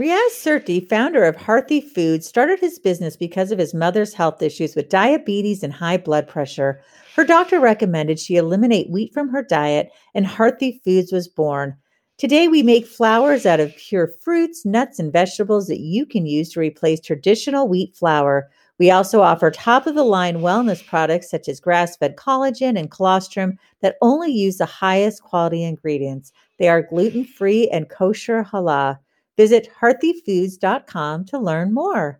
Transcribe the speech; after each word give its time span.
Riaz 0.00 0.30
Surti, 0.30 0.88
founder 0.88 1.24
of 1.24 1.36
Hearthy 1.36 1.82
Foods, 1.82 2.26
started 2.26 2.58
his 2.58 2.78
business 2.78 3.18
because 3.18 3.52
of 3.52 3.58
his 3.58 3.74
mother's 3.74 4.14
health 4.14 4.40
issues 4.40 4.74
with 4.74 4.88
diabetes 4.88 5.62
and 5.62 5.74
high 5.74 5.98
blood 5.98 6.26
pressure. 6.26 6.80
Her 7.16 7.24
doctor 7.26 7.60
recommended 7.60 8.18
she 8.18 8.36
eliminate 8.36 8.88
wheat 8.88 9.12
from 9.12 9.28
her 9.28 9.42
diet, 9.42 9.90
and 10.14 10.26
Hearthy 10.26 10.80
Foods 10.82 11.12
was 11.12 11.28
born. 11.28 11.76
Today, 12.16 12.48
we 12.48 12.62
make 12.62 12.86
flours 12.86 13.44
out 13.44 13.60
of 13.60 13.76
pure 13.76 14.10
fruits, 14.22 14.64
nuts, 14.64 14.98
and 14.98 15.12
vegetables 15.12 15.66
that 15.66 15.80
you 15.80 16.06
can 16.06 16.24
use 16.24 16.48
to 16.52 16.60
replace 16.60 17.00
traditional 17.00 17.68
wheat 17.68 17.94
flour. 17.94 18.48
We 18.78 18.90
also 18.90 19.20
offer 19.20 19.50
top 19.50 19.86
of 19.86 19.96
the 19.96 20.02
line 20.02 20.36
wellness 20.36 20.82
products 20.86 21.28
such 21.28 21.46
as 21.46 21.60
grass 21.60 21.98
fed 21.98 22.16
collagen 22.16 22.78
and 22.78 22.90
colostrum 22.90 23.58
that 23.82 23.96
only 24.00 24.32
use 24.32 24.56
the 24.56 24.64
highest 24.64 25.22
quality 25.22 25.62
ingredients. 25.62 26.32
They 26.58 26.70
are 26.70 26.80
gluten 26.80 27.26
free 27.26 27.68
and 27.68 27.90
kosher 27.90 28.44
halal. 28.44 28.96
Visit 29.40 29.70
hearthyfoods.com 29.80 31.24
to 31.24 31.38
learn 31.38 31.72
more. 31.72 32.19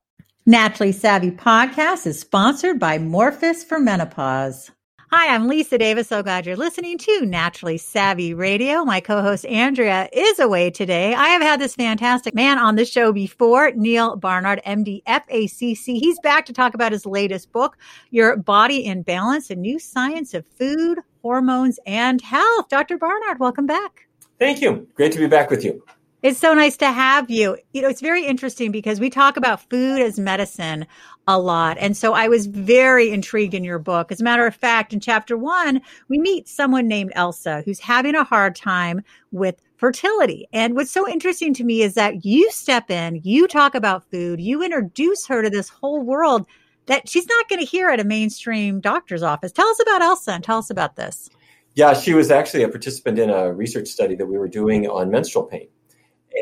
Naturally 0.47 0.91
Savvy 0.91 1.29
podcast 1.29 2.07
is 2.07 2.19
sponsored 2.19 2.79
by 2.79 2.97
Morphus 2.97 3.63
for 3.63 3.79
Menopause. 3.79 4.71
Hi, 5.11 5.35
I'm 5.35 5.47
Lisa 5.47 5.77
Davis. 5.77 6.07
So 6.07 6.23
glad 6.23 6.47
you're 6.47 6.55
listening 6.55 6.97
to 6.97 7.25
Naturally 7.27 7.77
Savvy 7.77 8.33
Radio. 8.33 8.83
My 8.83 9.01
co-host 9.01 9.45
Andrea 9.45 10.09
is 10.11 10.39
away 10.39 10.71
today. 10.71 11.13
I 11.13 11.27
have 11.27 11.43
had 11.43 11.61
this 11.61 11.75
fantastic 11.75 12.33
man 12.33 12.57
on 12.57 12.75
the 12.75 12.85
show 12.85 13.13
before, 13.13 13.71
Neal 13.75 14.15
Barnard, 14.15 14.63
MD, 14.65 15.03
FACC. 15.03 15.99
He's 15.99 16.19
back 16.21 16.47
to 16.47 16.53
talk 16.53 16.73
about 16.73 16.91
his 16.91 17.05
latest 17.05 17.51
book, 17.51 17.77
Your 18.09 18.35
Body 18.35 18.83
in 18.83 19.03
Balance, 19.03 19.51
a 19.51 19.55
new 19.55 19.77
science 19.77 20.33
of 20.33 20.43
food, 20.57 21.01
hormones, 21.21 21.79
and 21.85 22.19
health. 22.19 22.67
Dr. 22.67 22.97
Barnard, 22.97 23.39
welcome 23.39 23.67
back. 23.67 24.07
Thank 24.39 24.59
you. 24.59 24.87
Great 24.95 25.11
to 25.11 25.19
be 25.19 25.27
back 25.27 25.51
with 25.51 25.63
you. 25.63 25.83
It's 26.23 26.37
so 26.37 26.53
nice 26.53 26.77
to 26.77 26.91
have 26.91 27.31
you. 27.31 27.57
You 27.73 27.81
know, 27.81 27.89
it's 27.89 27.99
very 27.99 28.27
interesting 28.27 28.71
because 28.71 28.99
we 28.99 29.09
talk 29.09 29.37
about 29.37 29.67
food 29.71 29.99
as 30.03 30.19
medicine 30.19 30.85
a 31.27 31.39
lot. 31.39 31.79
And 31.79 31.97
so 31.97 32.13
I 32.13 32.27
was 32.27 32.45
very 32.45 33.09
intrigued 33.09 33.55
in 33.55 33.63
your 33.63 33.79
book. 33.79 34.11
As 34.11 34.21
a 34.21 34.23
matter 34.23 34.45
of 34.45 34.53
fact, 34.53 34.93
in 34.93 34.99
chapter 34.99 35.35
one, 35.35 35.81
we 36.09 36.19
meet 36.19 36.47
someone 36.47 36.87
named 36.87 37.11
Elsa 37.15 37.63
who's 37.65 37.79
having 37.79 38.13
a 38.13 38.23
hard 38.23 38.55
time 38.55 39.01
with 39.31 39.59
fertility. 39.77 40.47
And 40.53 40.75
what's 40.75 40.91
so 40.91 41.09
interesting 41.09 41.55
to 41.55 41.63
me 41.63 41.81
is 41.81 41.95
that 41.95 42.23
you 42.23 42.51
step 42.51 42.91
in, 42.91 43.21
you 43.23 43.47
talk 43.47 43.73
about 43.73 44.07
food, 44.11 44.39
you 44.39 44.61
introduce 44.61 45.25
her 45.25 45.41
to 45.41 45.49
this 45.49 45.69
whole 45.69 46.03
world 46.03 46.45
that 46.85 47.09
she's 47.09 47.25
not 47.25 47.49
going 47.49 47.61
to 47.61 47.65
hear 47.65 47.89
at 47.89 47.99
a 47.99 48.03
mainstream 48.03 48.79
doctor's 48.79 49.23
office. 49.23 49.51
Tell 49.51 49.67
us 49.67 49.81
about 49.81 50.03
Elsa 50.03 50.33
and 50.33 50.43
tell 50.43 50.59
us 50.59 50.69
about 50.69 50.97
this. 50.97 51.31
Yeah, 51.73 51.95
she 51.95 52.13
was 52.13 52.29
actually 52.29 52.61
a 52.61 52.69
participant 52.69 53.17
in 53.17 53.31
a 53.31 53.51
research 53.51 53.87
study 53.87 54.13
that 54.15 54.27
we 54.27 54.37
were 54.37 54.49
doing 54.49 54.87
on 54.87 55.09
menstrual 55.09 55.45
pain 55.45 55.67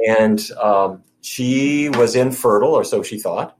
and 0.08 0.52
um, 0.62 1.04
she 1.22 1.90
was 1.90 2.16
infertile, 2.16 2.74
or 2.74 2.84
so 2.84 3.04
she 3.04 3.20
thought. 3.20 3.58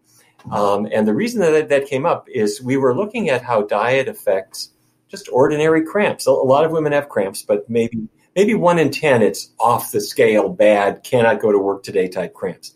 Um, 0.52 0.88
and 0.92 1.08
the 1.08 1.14
reason 1.14 1.42
that 1.42 1.70
that 1.70 1.88
came 1.88 2.06
up 2.06 2.28
is 2.30 2.62
we 2.62 2.78
were 2.78 2.96
looking 2.96 3.30
at 3.30 3.42
how 3.42 3.64
diet 3.64 4.08
affects 4.08 4.72
just 5.10 5.30
ordinary 5.32 5.84
cramps. 5.86 6.28
A 6.28 6.32
lot 6.32 6.64
of 6.66 6.72
women 6.72 6.94
have 6.94 7.10
cramps, 7.10 7.42
but 7.42 7.70
maybe 7.70 8.08
maybe 8.36 8.54
one 8.54 8.80
in 8.80 8.92
ten 8.92 9.22
it's 9.22 9.52
off 9.60 9.92
the 9.92 10.02
scale, 10.02 10.50
bad, 10.50 11.04
cannot 11.04 11.42
go 11.42 11.52
to 11.52 11.60
work 11.60 11.84
today 11.84 12.08
type 12.08 12.34
cramps, 12.34 12.76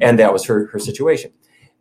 and 0.00 0.18
that 0.18 0.32
was 0.32 0.44
her 0.44 0.66
her 0.66 0.78
situation. 0.78 1.32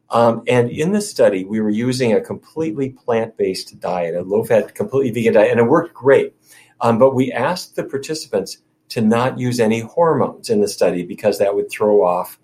Um, 0.10 0.44
and 0.48 0.70
in 0.70 0.94
this 0.94 1.10
study, 1.10 1.44
we 1.44 1.60
were 1.60 1.70
using 1.70 2.14
a 2.14 2.22
completely 2.22 2.92
plant 2.92 3.36
based 3.38 3.80
diet, 3.80 4.16
a 4.16 4.22
low 4.22 4.44
fat, 4.44 4.74
completely 4.74 5.12
vegan 5.12 5.34
diet, 5.34 5.52
and 5.52 5.60
it 5.60 5.64
worked 5.64 5.94
great. 5.94 6.34
Um, 6.80 6.98
but 6.98 7.16
we 7.16 7.32
asked 7.32 7.76
the 7.76 7.84
participants 7.84 8.60
to 8.90 9.02
not 9.02 9.38
use 9.38 9.60
any 9.60 9.82
hormones 9.82 10.50
in 10.50 10.62
the 10.62 10.68
study 10.68 11.04
because 11.04 11.40
that 11.40 11.56
would 11.56 11.70
throw 11.70 12.04
off 12.04 12.40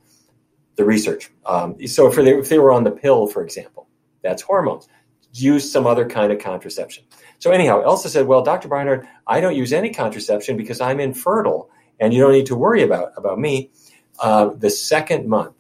the 0.76 0.86
research. 0.86 1.32
Um, 1.46 1.76
so 1.88 2.08
if 2.08 2.16
they, 2.16 2.38
if 2.38 2.50
they 2.50 2.60
were 2.60 2.72
on 2.72 2.84
the 2.84 2.92
pill, 2.92 3.28
for 3.28 3.44
example, 3.44 3.88
that's 4.22 4.42
hormones. 4.42 4.88
Use 5.34 5.72
some 5.72 5.88
other 5.88 6.08
kind 6.08 6.32
of 6.32 6.40
contraception. 6.40 7.04
So 7.40 7.52
anyhow, 7.52 7.82
Elsa 7.82 8.10
said, 8.10 8.28
"Well, 8.28 8.44
Dr. 8.44 8.68
Barnard, 8.68 9.08
I 9.26 9.42
don't 9.42 9.56
use 9.56 9.74
any 9.74 9.92
contraception 9.92 10.58
because 10.58 10.80
I'm 10.80 11.00
infertile, 11.00 11.70
and 12.00 12.14
you 12.14 12.22
don't 12.22 12.34
need 12.34 12.46
to 12.48 12.56
worry 12.56 12.84
about 12.84 13.14
about 13.18 13.40
me." 13.40 13.72
Uh, 14.20 14.52
the 14.56 14.70
second 14.70 15.28
month 15.28 15.56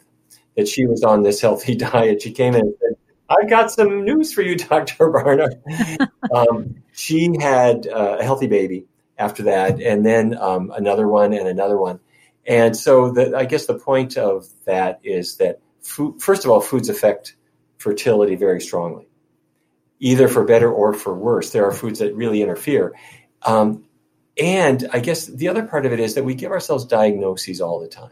that 0.56 0.68
she 0.68 0.86
was 0.86 1.04
on 1.04 1.24
this 1.24 1.42
healthy 1.42 1.76
diet, 1.92 2.22
she 2.22 2.32
came 2.32 2.54
in 2.54 2.62
and 2.62 2.74
said, 2.80 2.96
"I've 3.30 3.50
got 3.50 3.72
some 3.72 4.06
news 4.06 4.32
for 4.32 4.44
you, 4.44 4.56
Dr. 4.70 5.10
Barnard." 5.10 5.56
um, 6.32 6.76
she 6.94 7.32
had 7.40 7.88
uh, 7.88 8.18
a 8.20 8.24
healthy 8.24 8.48
baby 8.48 8.86
after 9.18 9.44
that, 9.44 9.80
and 9.82 10.06
then 10.06 10.38
um, 10.38 10.72
another 10.76 11.08
one 11.08 11.34
and 11.34 11.48
another 11.48 11.78
one. 11.78 12.00
And 12.46 12.76
so, 12.76 13.12
the, 13.12 13.36
I 13.36 13.46
guess 13.46 13.68
the 13.68 13.78
point 13.78 14.18
of 14.18 14.48
that 14.66 15.00
is 15.04 15.38
that, 15.38 15.60
food, 15.82 16.22
first 16.22 16.46
of 16.46 16.52
all, 16.52 16.62
foods 16.62 16.90
affect 16.90 17.36
fertility 17.78 18.36
very 18.36 18.60
strongly, 18.60 19.08
either 20.00 20.28
for 20.28 20.44
better 20.44 20.72
or 20.72 20.94
for 20.94 21.14
worse. 21.14 21.52
There 21.52 21.66
are 21.66 21.72
foods 21.72 22.00
that 22.00 22.16
really 22.16 22.42
interfere. 22.42 22.94
Um, 23.44 23.86
and 24.42 24.88
I 24.92 25.00
guess 25.00 25.28
the 25.28 25.48
other 25.48 25.64
part 25.64 25.86
of 25.86 25.94
it 25.94 26.00
is 26.00 26.16
that 26.16 26.26
we 26.26 26.34
give 26.34 26.52
ourselves 26.52 26.86
diagnoses 26.86 27.62
all 27.62 27.80
the 27.80 27.88
time. 27.88 28.12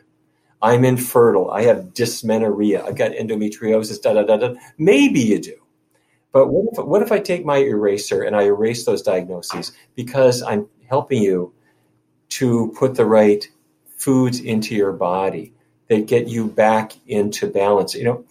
I'm 0.61 0.85
infertile. 0.85 1.49
I 1.49 1.63
have 1.63 1.93
dysmenorrhea. 1.93 2.85
I've 2.85 2.95
got 2.95 3.11
endometriosis. 3.11 4.01
Da 4.01 4.13
da 4.13 4.23
da 4.23 4.37
da. 4.37 4.53
Maybe 4.77 5.19
you 5.19 5.39
do. 5.39 5.55
But 6.31 6.47
what 6.47 6.65
if, 6.71 6.85
what 6.85 7.01
if 7.01 7.11
I 7.11 7.19
take 7.19 7.43
my 7.43 7.57
eraser 7.57 8.21
and 8.21 8.35
I 8.35 8.43
erase 8.43 8.85
those 8.85 9.01
diagnoses 9.01 9.71
because 9.95 10.41
I'm 10.43 10.67
helping 10.91 11.23
you 11.23 11.53
to 12.27 12.73
put 12.77 12.95
the 12.95 13.05
right 13.05 13.49
foods 13.97 14.41
into 14.41 14.75
your 14.75 14.91
body 14.91 15.53
that 15.87 16.05
get 16.05 16.27
you 16.27 16.47
back 16.47 16.91
into 17.07 17.47
balance? 17.47 17.95
You 17.95 18.03
know, 18.03 18.25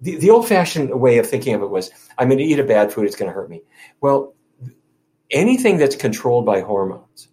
the, 0.00 0.16
the 0.16 0.30
old 0.30 0.48
fashioned 0.48 1.00
way 1.00 1.18
of 1.18 1.28
thinking 1.28 1.54
of 1.54 1.62
it 1.62 1.70
was 1.70 1.90
I'm 2.18 2.28
going 2.28 2.38
to 2.38 2.44
eat 2.44 2.58
a 2.58 2.64
bad 2.64 2.92
food, 2.92 3.06
it's 3.06 3.16
going 3.16 3.30
to 3.30 3.34
hurt 3.34 3.48
me. 3.48 3.62
Well, 4.00 4.34
anything 5.30 5.78
that's 5.78 5.96
controlled 5.96 6.44
by 6.44 6.60
hormones, 6.60 7.28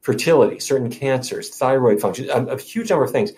fertility, 0.00 0.58
certain 0.58 0.90
cancers, 0.90 1.56
thyroid 1.56 2.00
function, 2.00 2.28
a, 2.30 2.44
a 2.46 2.58
huge 2.58 2.90
number 2.90 3.04
of 3.04 3.12
things, 3.12 3.30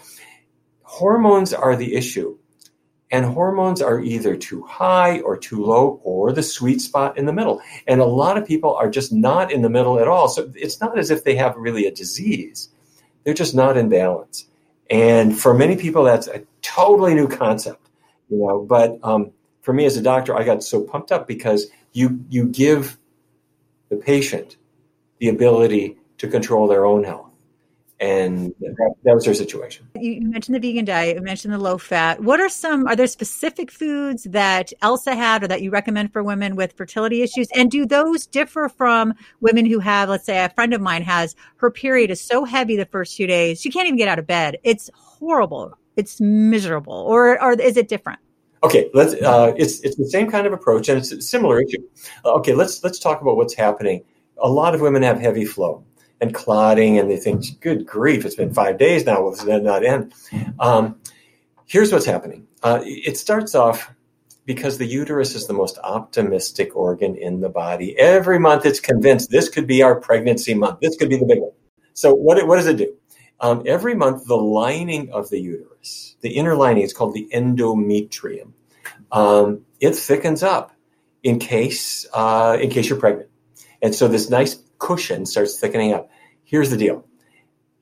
hormones 0.82 1.52
are 1.52 1.76
the 1.76 1.94
issue 1.94 2.38
and 3.14 3.24
hormones 3.24 3.80
are 3.80 4.00
either 4.00 4.34
too 4.34 4.64
high 4.64 5.20
or 5.20 5.36
too 5.36 5.64
low 5.64 6.00
or 6.02 6.32
the 6.32 6.42
sweet 6.42 6.80
spot 6.80 7.16
in 7.16 7.26
the 7.26 7.32
middle. 7.32 7.62
And 7.86 8.00
a 8.00 8.04
lot 8.04 8.36
of 8.36 8.44
people 8.44 8.74
are 8.74 8.90
just 8.90 9.12
not 9.12 9.52
in 9.52 9.62
the 9.62 9.70
middle 9.70 10.00
at 10.00 10.08
all. 10.08 10.26
So 10.26 10.50
it's 10.56 10.80
not 10.80 10.98
as 10.98 11.12
if 11.12 11.22
they 11.22 11.36
have 11.36 11.54
really 11.56 11.86
a 11.86 11.92
disease, 11.92 12.70
they're 13.22 13.32
just 13.32 13.54
not 13.54 13.76
in 13.76 13.88
balance. 13.88 14.48
And 14.90 15.38
for 15.38 15.54
many 15.54 15.76
people, 15.76 16.02
that's 16.02 16.26
a 16.26 16.42
totally 16.60 17.14
new 17.14 17.28
concept, 17.28 17.88
you 18.28 18.38
know. 18.38 18.66
But 18.68 18.98
um, 19.04 19.30
for 19.62 19.72
me 19.72 19.86
as 19.86 19.96
a 19.96 20.02
doctor, 20.02 20.36
I 20.36 20.42
got 20.42 20.64
so 20.64 20.82
pumped 20.82 21.12
up 21.12 21.28
because 21.28 21.68
you 21.92 22.24
you 22.28 22.48
give 22.48 22.98
the 23.90 23.96
patient 23.96 24.56
the 25.20 25.28
ability 25.28 25.98
to 26.18 26.26
control 26.26 26.66
their 26.66 26.84
own 26.84 27.04
health 27.04 27.23
and 28.00 28.52
that, 28.60 28.94
that, 29.04 29.14
was 29.14 29.24
her 29.24 29.34
situation. 29.34 29.88
You 29.98 30.20
mentioned 30.22 30.54
the 30.56 30.60
vegan 30.60 30.84
diet. 30.84 31.16
You 31.16 31.22
mentioned 31.22 31.54
the 31.54 31.58
low 31.58 31.78
fat. 31.78 32.20
What 32.20 32.40
are 32.40 32.48
some? 32.48 32.86
Are 32.86 32.96
there 32.96 33.06
specific 33.06 33.70
foods 33.70 34.24
that 34.24 34.72
Elsa 34.82 35.14
had, 35.14 35.44
or 35.44 35.48
that 35.48 35.62
you 35.62 35.70
recommend 35.70 36.12
for 36.12 36.22
women 36.22 36.56
with 36.56 36.72
fertility 36.72 37.22
issues? 37.22 37.48
And 37.54 37.70
do 37.70 37.86
those 37.86 38.26
differ 38.26 38.68
from 38.68 39.14
women 39.40 39.64
who 39.66 39.78
have, 39.78 40.08
let's 40.08 40.26
say, 40.26 40.44
a 40.44 40.48
friend 40.50 40.74
of 40.74 40.80
mine 40.80 41.02
has 41.02 41.36
her 41.56 41.70
period 41.70 42.10
is 42.10 42.20
so 42.20 42.44
heavy 42.44 42.76
the 42.76 42.86
first 42.86 43.16
few 43.16 43.26
days 43.26 43.60
she 43.60 43.70
can't 43.70 43.86
even 43.86 43.96
get 43.96 44.08
out 44.08 44.18
of 44.18 44.26
bed. 44.26 44.58
It's 44.64 44.90
horrible. 44.94 45.78
It's 45.96 46.20
miserable. 46.20 46.92
Or, 46.92 47.40
or 47.40 47.52
is 47.52 47.76
it 47.76 47.88
different? 47.88 48.18
Okay, 48.64 48.90
let's. 48.94 49.14
Uh, 49.14 49.52
it's 49.56 49.80
it's 49.80 49.96
the 49.96 50.08
same 50.08 50.30
kind 50.30 50.46
of 50.46 50.52
approach, 50.52 50.88
and 50.88 50.98
it's 50.98 51.12
a 51.12 51.20
similar 51.20 51.60
issue. 51.60 51.82
Uh, 52.24 52.32
okay, 52.34 52.54
let's 52.54 52.82
let's 52.82 52.98
talk 52.98 53.20
about 53.20 53.36
what's 53.36 53.54
happening. 53.54 54.02
A 54.38 54.48
lot 54.48 54.74
of 54.74 54.80
women 54.80 55.02
have 55.02 55.20
heavy 55.20 55.44
flow 55.44 55.84
and 56.20 56.34
clotting, 56.34 56.98
and 56.98 57.10
they 57.10 57.16
think, 57.16 57.60
"Good 57.60 57.86
grief, 57.86 58.24
it's 58.24 58.34
been 58.34 58.54
five 58.54 58.78
days 58.78 59.04
now. 59.04 59.22
Will 59.22 59.32
this 59.32 59.44
not 59.44 59.84
end?" 59.84 60.12
Um, 60.58 60.96
here's 61.66 61.92
what's 61.92 62.06
happening. 62.06 62.46
Uh, 62.62 62.80
it 62.84 63.16
starts 63.18 63.54
off 63.54 63.90
because 64.46 64.78
the 64.78 64.86
uterus 64.86 65.34
is 65.34 65.46
the 65.46 65.52
most 65.52 65.78
optimistic 65.82 66.76
organ 66.76 67.16
in 67.16 67.40
the 67.40 67.48
body. 67.48 67.98
Every 67.98 68.38
month, 68.38 68.66
it's 68.66 68.80
convinced 68.80 69.30
this 69.30 69.48
could 69.48 69.66
be 69.66 69.82
our 69.82 69.98
pregnancy 69.98 70.54
month. 70.54 70.80
This 70.80 70.96
could 70.96 71.08
be 71.08 71.16
the 71.16 71.26
big 71.26 71.40
one. 71.40 71.52
So, 71.94 72.14
what 72.14 72.46
what 72.46 72.56
does 72.56 72.66
it 72.66 72.76
do? 72.76 72.94
um, 73.40 73.62
every 73.66 73.94
month 73.94 74.26
the 74.26 74.36
lining 74.36 75.12
of 75.12 75.28
the 75.30 75.38
uterus, 75.38 76.16
the 76.20 76.30
inner 76.30 76.56
lining, 76.56 76.82
is 76.82 76.92
called 76.92 77.14
the 77.14 77.28
endometrium. 77.32 78.52
Um, 79.12 79.66
it 79.80 79.94
thickens 79.94 80.42
up 80.42 80.72
in 81.22 81.38
case 81.38 82.06
uh, 82.14 82.56
in 82.60 82.70
case 82.70 82.88
you're 82.88 82.98
pregnant, 82.98 83.28
and 83.82 83.94
so 83.94 84.08
this 84.08 84.30
nice 84.30 84.54
cushion 84.78 85.26
starts 85.26 85.58
thickening 85.58 85.92
up. 85.92 86.10
Here's 86.44 86.70
the 86.70 86.76
deal: 86.76 87.06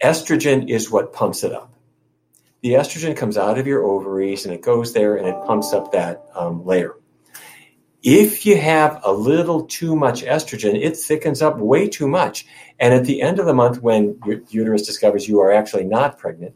estrogen 0.02 0.68
is 0.68 0.90
what 0.90 1.12
pumps 1.12 1.44
it 1.44 1.52
up. 1.52 1.72
The 2.62 2.74
estrogen 2.74 3.16
comes 3.16 3.36
out 3.36 3.58
of 3.58 3.66
your 3.66 3.82
ovaries 3.82 4.44
and 4.44 4.54
it 4.54 4.62
goes 4.62 4.92
there 4.92 5.16
and 5.16 5.26
it 5.26 5.34
pumps 5.44 5.72
up 5.72 5.92
that 5.92 6.24
um, 6.34 6.64
layer. 6.64 6.94
If 8.02 8.46
you 8.46 8.56
have 8.56 9.00
a 9.04 9.12
little 9.12 9.66
too 9.66 9.94
much 9.94 10.22
estrogen, 10.22 10.80
it 10.80 10.96
thickens 10.96 11.42
up 11.42 11.58
way 11.58 11.88
too 11.88 12.08
much. 12.08 12.46
And 12.78 12.94
at 12.94 13.04
the 13.04 13.22
end 13.22 13.38
of 13.38 13.46
the 13.46 13.54
month, 13.54 13.80
when 13.80 14.18
your 14.24 14.42
uterus 14.48 14.86
discovers 14.86 15.28
you 15.28 15.40
are 15.40 15.52
actually 15.52 15.84
not 15.84 16.18
pregnant, 16.18 16.54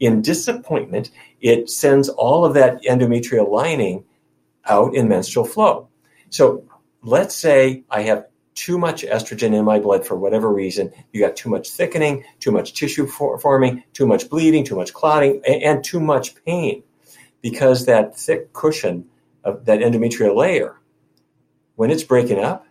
in 0.00 0.22
disappointment, 0.22 1.10
it 1.40 1.70
sends 1.70 2.08
all 2.08 2.44
of 2.44 2.54
that 2.54 2.82
endometrial 2.82 3.48
lining 3.48 4.04
out 4.64 4.94
in 4.94 5.08
menstrual 5.08 5.44
flow. 5.44 5.88
So 6.30 6.64
let's 7.02 7.34
say 7.34 7.84
I 7.90 8.02
have 8.02 8.26
too 8.58 8.78
much 8.78 9.02
estrogen 9.02 9.54
in 9.54 9.64
my 9.64 9.78
blood 9.78 10.06
for 10.06 10.16
whatever 10.16 10.52
reason. 10.52 10.92
You 11.12 11.20
got 11.20 11.36
too 11.36 11.48
much 11.48 11.70
thickening, 11.70 12.24
too 12.40 12.50
much 12.50 12.74
tissue 12.74 13.06
for- 13.06 13.38
forming, 13.38 13.84
too 13.92 14.06
much 14.06 14.28
bleeding, 14.28 14.64
too 14.64 14.76
much 14.76 14.92
clotting, 14.92 15.40
and, 15.46 15.62
and 15.62 15.84
too 15.84 16.00
much 16.00 16.34
pain 16.44 16.82
because 17.40 17.86
that 17.86 18.18
thick 18.18 18.52
cushion 18.52 19.06
of 19.44 19.64
that 19.66 19.80
endometrial 19.80 20.34
layer 20.34 20.78
when 21.76 21.92
it's 21.92 22.02
breaking 22.02 22.40
up, 22.40 22.66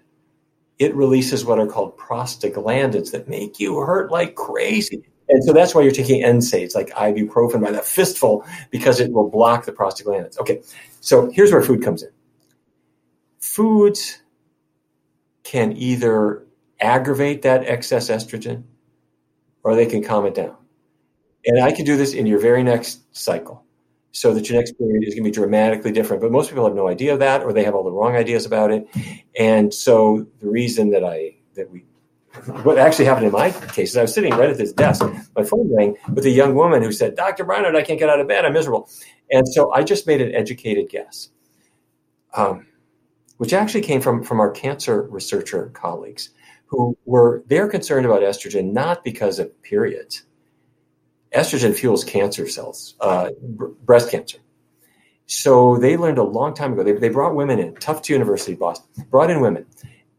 it 0.80 0.94
releases 0.94 1.46
what 1.46 1.60
are 1.60 1.66
called 1.66 1.98
prostaglandins 1.98 3.12
that 3.12 3.30
make 3.30 3.58
you 3.58 3.80
hurt 3.80 4.12
like 4.12 4.36
crazy. 4.36 5.02
And 5.30 5.42
so 5.44 5.54
that's 5.54 5.74
why 5.74 5.82
you're 5.82 5.92
taking 5.94 6.24
NSAIDs 6.24 6.76
like 6.76 6.90
ibuprofen 6.90 7.62
by 7.62 7.72
the 7.72 7.82
fistful 7.82 8.46
because 8.70 9.00
it 9.00 9.12
will 9.12 9.30
block 9.30 9.66
the 9.66 9.72
prostaglandins. 9.72 10.38
Okay, 10.40 10.62
so 11.00 11.32
here's 11.32 11.54
where 11.54 11.62
food 11.62 11.82
comes 11.82 12.04
in. 12.04 12.10
Foods 13.40 14.22
can 15.48 15.72
either 15.78 16.46
aggravate 16.82 17.42
that 17.42 17.64
excess 17.66 18.10
estrogen 18.10 18.64
or 19.64 19.76
they 19.76 19.86
can 19.86 20.04
calm 20.04 20.26
it 20.26 20.36
down. 20.36 20.58
And 21.46 21.64
I 21.64 21.72
can 21.72 21.86
do 21.86 21.96
this 21.96 22.14
in 22.14 22.26
your 22.26 22.40
very 22.40 22.64
next 22.64 23.00
cycle 23.16 23.64
so 24.12 24.34
that 24.34 24.50
your 24.50 24.58
next 24.58 24.78
period 24.78 25.08
is 25.08 25.14
going 25.14 25.24
to 25.24 25.30
be 25.30 25.32
dramatically 25.32 25.94
different. 25.94 26.22
But 26.22 26.34
most 26.34 26.50
people 26.50 26.66
have 26.66 26.76
no 26.76 26.90
idea 26.90 27.14
of 27.14 27.20
that, 27.20 27.44
or 27.44 27.54
they 27.54 27.64
have 27.64 27.76
all 27.76 27.86
the 27.86 27.92
wrong 27.92 28.18
ideas 28.18 28.46
about 28.46 28.72
it. 28.72 28.90
And 29.40 29.74
so 29.74 30.28
the 30.42 30.50
reason 30.50 30.90
that 30.90 31.06
I 31.06 31.38
that 31.56 31.72
we 31.72 31.86
what 32.64 32.78
actually 32.78 33.06
happened 33.06 33.28
in 33.28 33.32
my 33.32 33.52
case 33.52 33.92
is 33.92 33.98
I 33.98 34.02
was 34.02 34.14
sitting 34.14 34.34
right 34.34 34.50
at 34.50 34.58
this 34.58 34.74
desk. 34.74 35.04
My 35.36 35.44
phone 35.44 35.74
rang 35.74 35.96
with 36.14 36.26
a 36.26 36.30
young 36.30 36.56
woman 36.56 36.84
who 36.84 36.92
said, 36.92 37.16
"Dr. 37.16 37.46
Barnard, 37.46 37.76
I 37.76 37.84
can't 37.84 38.00
get 38.00 38.10
out 38.10 38.20
of 38.20 38.28
bed. 38.28 38.44
I'm 38.44 38.54
miserable." 38.54 38.90
And 39.32 39.48
so 39.48 39.72
I 39.72 39.84
just 39.84 40.06
made 40.06 40.22
an 40.22 40.36
educated 40.36 40.90
guess, 40.90 41.30
um, 42.34 42.68
which 43.38 43.54
actually 43.54 43.82
came 43.82 44.02
from 44.02 44.24
from 44.24 44.40
our 44.40 44.52
cancer 44.52 45.04
researcher 45.04 45.70
colleagues 45.74 46.30
who 46.66 46.98
were 47.06 47.44
they're 47.48 47.68
concerned 47.68 48.06
about 48.06 48.22
estrogen 48.22 48.74
not 48.74 49.04
because 49.04 49.40
of 49.40 49.62
periods 49.64 50.24
estrogen 51.34 51.76
fuels 51.76 52.04
cancer 52.04 52.48
cells, 52.48 52.96
uh, 53.00 53.30
breast 53.42 54.12
cancer. 54.12 54.40
So 55.26 55.78
they 55.78 55.98
learned 55.98 56.18
a 56.18 56.24
long 56.24 56.54
time 56.54 56.74
ago. 56.74 56.84
They, 56.84 56.94
they 56.94 57.10
brought 57.10 57.36
women 57.36 57.60
in, 57.60 57.76
Tufts 57.76 58.10
University, 58.10 58.56
Boston, 58.56 59.06
brought 59.10 59.30
in 59.30 59.42
women, 59.42 59.66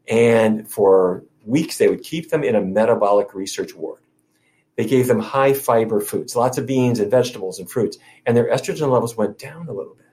and 0.06 0.70
for 0.70 1.24
weeks 1.46 1.78
they 1.78 1.88
would 1.88 2.02
keep 2.02 2.30
them 2.30 2.44
in 2.44 2.54
a 2.54 2.60
metabolic 2.60 3.34
research 3.34 3.74
ward. 3.74 4.02
They 4.76 4.84
gave 4.84 5.08
them 5.08 5.18
high 5.18 5.54
fiber 5.54 6.00
foods, 6.00 6.36
lots 6.36 6.58
of 6.58 6.66
beans 6.66 7.00
and 7.00 7.10
vegetables 7.10 7.58
and 7.58 7.68
fruits, 7.68 7.98
and 8.26 8.36
their 8.36 8.50
estrogen 8.50 8.90
levels 8.92 9.16
went 9.16 9.38
down 9.38 9.68
a 9.68 9.72
little 9.72 9.94
bit. 9.94 10.06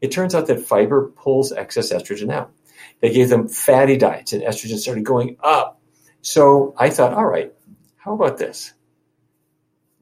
It 0.00 0.10
turns 0.10 0.34
out 0.34 0.46
that 0.46 0.60
fiber 0.60 1.12
pulls 1.16 1.52
excess 1.52 1.92
estrogen 1.92 2.32
out. 2.32 2.52
They 3.00 3.12
gave 3.12 3.28
them 3.28 3.48
fatty 3.48 3.96
diets, 3.96 4.32
and 4.32 4.42
estrogen 4.42 4.78
started 4.78 5.04
going 5.04 5.36
up. 5.42 5.80
So 6.22 6.74
I 6.78 6.90
thought, 6.90 7.14
all 7.14 7.26
right, 7.26 7.52
how 7.96 8.14
about 8.14 8.38
this? 8.38 8.72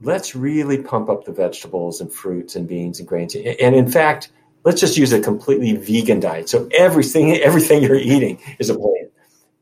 let's 0.05 0.35
really 0.35 0.79
pump 0.79 1.09
up 1.09 1.25
the 1.25 1.33
vegetables 1.33 2.01
and 2.01 2.13
fruits 2.13 2.57
and 2.57 2.69
beans 2.69 2.99
and 2.99 3.09
grains. 3.09 3.35
And 3.35 3.75
in 3.75 3.91
fact, 3.91 4.31
let's 4.65 4.81
just 4.81 4.97
use 4.97 5.13
a 5.13 5.21
completely 5.21 5.77
vegan 5.77 6.21
diet. 6.21 6.49
So 6.49 6.69
everything 6.73 7.33
everything 7.43 7.83
you're 7.83 7.97
eating 7.97 8.41
is 8.59 8.71
a 8.71 8.75
plant. 8.75 9.11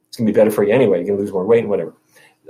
It's 0.08 0.16
going 0.16 0.26
to 0.26 0.32
be 0.32 0.36
better 0.36 0.50
for 0.50 0.62
you 0.62 0.74
anyway. 0.74 1.00
You 1.00 1.06
can 1.06 1.16
lose 1.16 1.32
more 1.32 1.46
weight 1.46 1.60
and 1.60 1.70
whatever. 1.70 1.94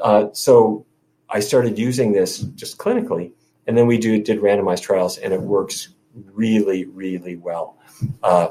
Uh, 0.02 0.26
so 0.32 0.84
I 1.30 1.40
started 1.40 1.78
using 1.78 2.12
this 2.12 2.38
just 2.38 2.78
clinically, 2.78 3.32
and 3.66 3.78
then 3.78 3.86
we 3.86 3.98
do 3.98 4.20
did 4.20 4.40
randomized 4.40 4.82
trials, 4.82 5.18
and 5.18 5.32
it 5.32 5.40
works 5.40 5.90
really, 6.14 6.84
really 6.86 7.36
well. 7.36 7.78
Uh, 8.22 8.48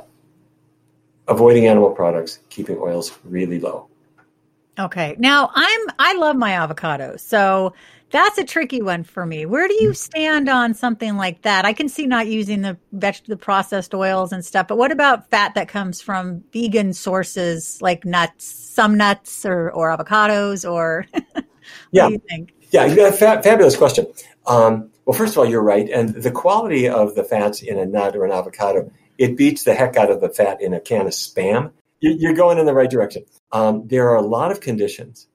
avoiding 1.27 1.67
animal 1.67 1.91
products, 1.91 2.39
keeping 2.49 2.77
oils 2.77 3.17
really 3.23 3.59
low. 3.59 3.87
Okay. 4.79 5.15
Now 5.19 5.51
I'm 5.53 5.81
I 5.99 6.13
love 6.15 6.35
my 6.35 6.53
avocado. 6.53 7.17
So 7.17 7.73
that's 8.09 8.37
a 8.37 8.43
tricky 8.43 8.81
one 8.81 9.03
for 9.03 9.25
me. 9.25 9.45
Where 9.45 9.67
do 9.67 9.73
you 9.81 9.93
stand 9.93 10.49
on 10.49 10.73
something 10.73 11.17
like 11.17 11.41
that? 11.43 11.65
I 11.65 11.73
can 11.73 11.87
see 11.87 12.07
not 12.07 12.27
using 12.27 12.61
the 12.61 12.77
veg- 12.91 13.25
the 13.27 13.37
processed 13.37 13.93
oils 13.93 14.31
and 14.31 14.43
stuff, 14.43 14.67
but 14.67 14.77
what 14.77 14.91
about 14.91 15.29
fat 15.29 15.55
that 15.55 15.67
comes 15.67 16.01
from 16.01 16.43
vegan 16.51 16.93
sources 16.93 17.81
like 17.81 18.05
nuts, 18.05 18.45
some 18.45 18.95
nuts 18.97 19.45
or 19.45 19.71
or 19.71 19.95
avocados 19.95 20.69
or 20.69 21.05
yeah. 21.91 22.09
Yeah, 22.71 22.85
you 22.85 22.95
got 22.95 23.13
a 23.13 23.17
fa- 23.17 23.41
fabulous 23.43 23.75
question. 23.75 24.07
Um, 24.47 24.89
well, 25.11 25.17
first 25.17 25.33
of 25.33 25.39
all, 25.39 25.45
you're 25.45 25.61
right, 25.61 25.89
and 25.89 26.13
the 26.13 26.31
quality 26.31 26.87
of 26.87 27.15
the 27.15 27.23
fats 27.25 27.61
in 27.61 27.77
a 27.77 27.85
nut 27.85 28.15
or 28.15 28.23
an 28.23 28.31
avocado 28.31 28.89
it 29.17 29.35
beats 29.35 29.65
the 29.65 29.75
heck 29.75 29.97
out 29.97 30.09
of 30.09 30.21
the 30.21 30.29
fat 30.29 30.61
in 30.61 30.73
a 30.73 30.79
can 30.79 31.01
of 31.01 31.11
spam. 31.11 31.73
You're 31.99 32.33
going 32.33 32.57
in 32.57 32.65
the 32.65 32.73
right 32.73 32.89
direction. 32.89 33.25
Um, 33.51 33.85
there 33.89 34.09
are 34.09 34.15
a 34.15 34.21
lot 34.21 34.51
of 34.51 34.61
conditions 34.61 35.27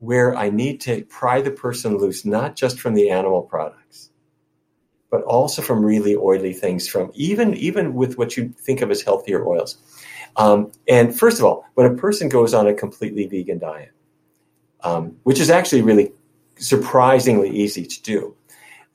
where 0.00 0.34
I 0.34 0.50
need 0.50 0.80
to 0.80 1.04
pry 1.04 1.40
the 1.40 1.52
person 1.52 1.98
loose, 1.98 2.24
not 2.24 2.56
just 2.56 2.80
from 2.80 2.94
the 2.94 3.10
animal 3.10 3.42
products, 3.42 4.10
but 5.08 5.22
also 5.22 5.62
from 5.62 5.84
really 5.84 6.16
oily 6.16 6.52
things, 6.52 6.88
from 6.88 7.12
even, 7.14 7.54
even 7.54 7.94
with 7.94 8.18
what 8.18 8.36
you 8.36 8.48
think 8.58 8.80
of 8.80 8.90
as 8.90 9.02
healthier 9.02 9.46
oils. 9.46 9.78
Um, 10.34 10.72
and 10.88 11.16
first 11.16 11.38
of 11.38 11.44
all, 11.44 11.64
when 11.74 11.86
a 11.86 11.94
person 11.94 12.28
goes 12.28 12.52
on 12.52 12.66
a 12.66 12.74
completely 12.74 13.28
vegan 13.28 13.60
diet, 13.60 13.92
um, 14.82 15.16
which 15.22 15.38
is 15.38 15.48
actually 15.48 15.82
really 15.82 16.10
surprisingly 16.56 17.50
easy 17.50 17.84
to 17.84 18.02
do, 18.02 18.36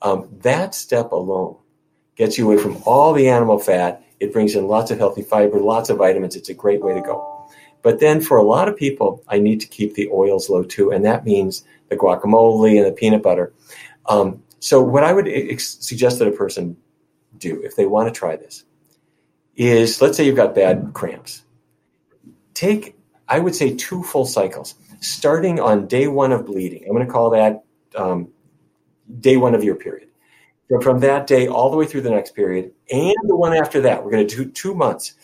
um, 0.02 0.28
that 0.42 0.74
step 0.74 1.12
alone 1.12 1.56
gets 2.16 2.38
you 2.38 2.46
away 2.50 2.62
from 2.62 2.76
all 2.84 3.12
the 3.12 3.28
animal 3.28 3.58
fat. 3.58 4.04
It 4.18 4.32
brings 4.32 4.54
in 4.54 4.66
lots 4.66 4.90
of 4.90 4.98
healthy 4.98 5.22
fiber, 5.22 5.58
lots 5.58 5.88
of 5.90 5.98
vitamins. 5.98 6.36
It's 6.36 6.48
a 6.48 6.54
great 6.54 6.82
way 6.82 6.94
to 6.94 7.00
go. 7.00 7.50
But 7.82 8.00
then 8.00 8.20
for 8.20 8.36
a 8.36 8.42
lot 8.42 8.68
of 8.68 8.76
people, 8.76 9.24
I 9.28 9.38
need 9.38 9.60
to 9.60 9.66
keep 9.66 9.94
the 9.94 10.08
oils 10.12 10.50
low 10.50 10.62
too, 10.62 10.90
and 10.90 11.04
that 11.04 11.24
means 11.24 11.64
the 11.88 11.96
guacamole 11.96 12.76
and 12.76 12.86
the 12.86 12.92
peanut 12.92 13.22
butter. 13.22 13.52
Um, 14.06 14.42
so 14.58 14.82
what 14.82 15.04
I 15.04 15.12
would 15.12 15.28
ex- 15.28 15.78
suggest 15.80 16.18
that 16.18 16.28
a 16.28 16.32
person 16.32 16.76
do 17.38 17.62
if 17.62 17.76
they 17.76 17.86
want 17.86 18.12
to 18.12 18.18
try 18.18 18.36
this 18.36 18.64
is, 19.56 20.02
let's 20.02 20.16
say 20.16 20.24
you've 20.24 20.36
got 20.36 20.54
bad 20.54 20.90
cramps. 20.92 21.44
Take, 22.54 22.96
I 23.28 23.38
would 23.38 23.54
say, 23.54 23.74
two 23.74 24.02
full 24.02 24.26
cycles, 24.26 24.74
starting 25.00 25.58
on 25.58 25.86
day 25.86 26.06
one 26.08 26.32
of 26.32 26.44
bleeding. 26.44 26.84
I'm 26.84 26.92
going 26.92 27.06
to 27.06 27.12
call 27.12 27.30
that 27.30 27.64
um, 27.96 28.28
day 29.20 29.36
one 29.36 29.54
of 29.54 29.64
your 29.64 29.76
period. 29.76 30.08
But 30.68 30.84
From 30.84 31.00
that 31.00 31.26
day 31.26 31.48
all 31.48 31.70
the 31.70 31.76
way 31.76 31.86
through 31.86 32.02
the 32.02 32.10
next 32.10 32.36
period, 32.36 32.72
and 32.90 33.14
the 33.24 33.34
one 33.34 33.54
after 33.54 33.80
that, 33.82 34.04
we're 34.04 34.12
going 34.12 34.26
to 34.26 34.36
do 34.36 34.50
two 34.50 34.74
months 34.74 35.14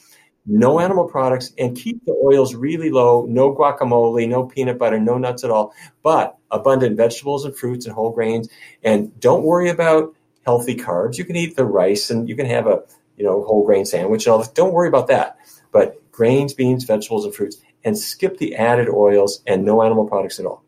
no 0.47 0.79
animal 0.79 1.05
products, 1.05 1.53
and 1.59 1.77
keep 1.77 2.05
the 2.05 2.13
oils 2.25 2.55
really 2.55 2.91
low. 2.91 3.27
No 3.29 3.55
guacamole, 3.55 4.29
no 4.29 4.45
peanut 4.45 4.79
butter, 4.79 4.99
no 5.01 5.19
nuts 5.19 5.43
at 5.43 5.51
all, 5.51 5.75
but 6.03 6.39
abundant 6.51 6.97
vegetables 6.97 7.45
and 7.45 7.57
fruits 7.57 7.85
and 7.85 7.95
whole 7.95 8.13
grains. 8.13 8.49
And 8.85 9.19
don't 9.19 9.43
worry 9.43 9.69
about 9.69 10.15
healthy 10.45 10.77
carbs. 10.77 11.19
You 11.19 11.25
can 11.25 11.37
eat 11.37 11.57
the 11.57 11.65
rice 11.65 12.11
and 12.11 12.29
you 12.29 12.37
can 12.37 12.47
have 12.47 12.69
a 12.69 12.83
you 13.17 13.25
know 13.25 13.43
whole 13.43 13.67
grain 13.67 13.85
sandwich 13.85 14.27
and 14.27 14.33
all 14.33 14.39
this. 14.39 14.49
Don't 14.49 14.73
worry 14.73 14.89
about 14.89 15.09
that. 15.09 15.37
But 15.73 16.01
grains, 16.13 16.55
beans, 16.55 16.85
vegetables, 16.85 17.25
and 17.25 17.35
fruits, 17.35 17.59
and 17.85 17.99
skip 17.99 18.39
the 18.39 18.55
added 18.55 18.89
oils 18.89 19.43
and 19.47 19.65
no 19.65 19.83
animal 19.83 20.07
products 20.07 20.39
at 20.39 20.47
all. 20.47 20.63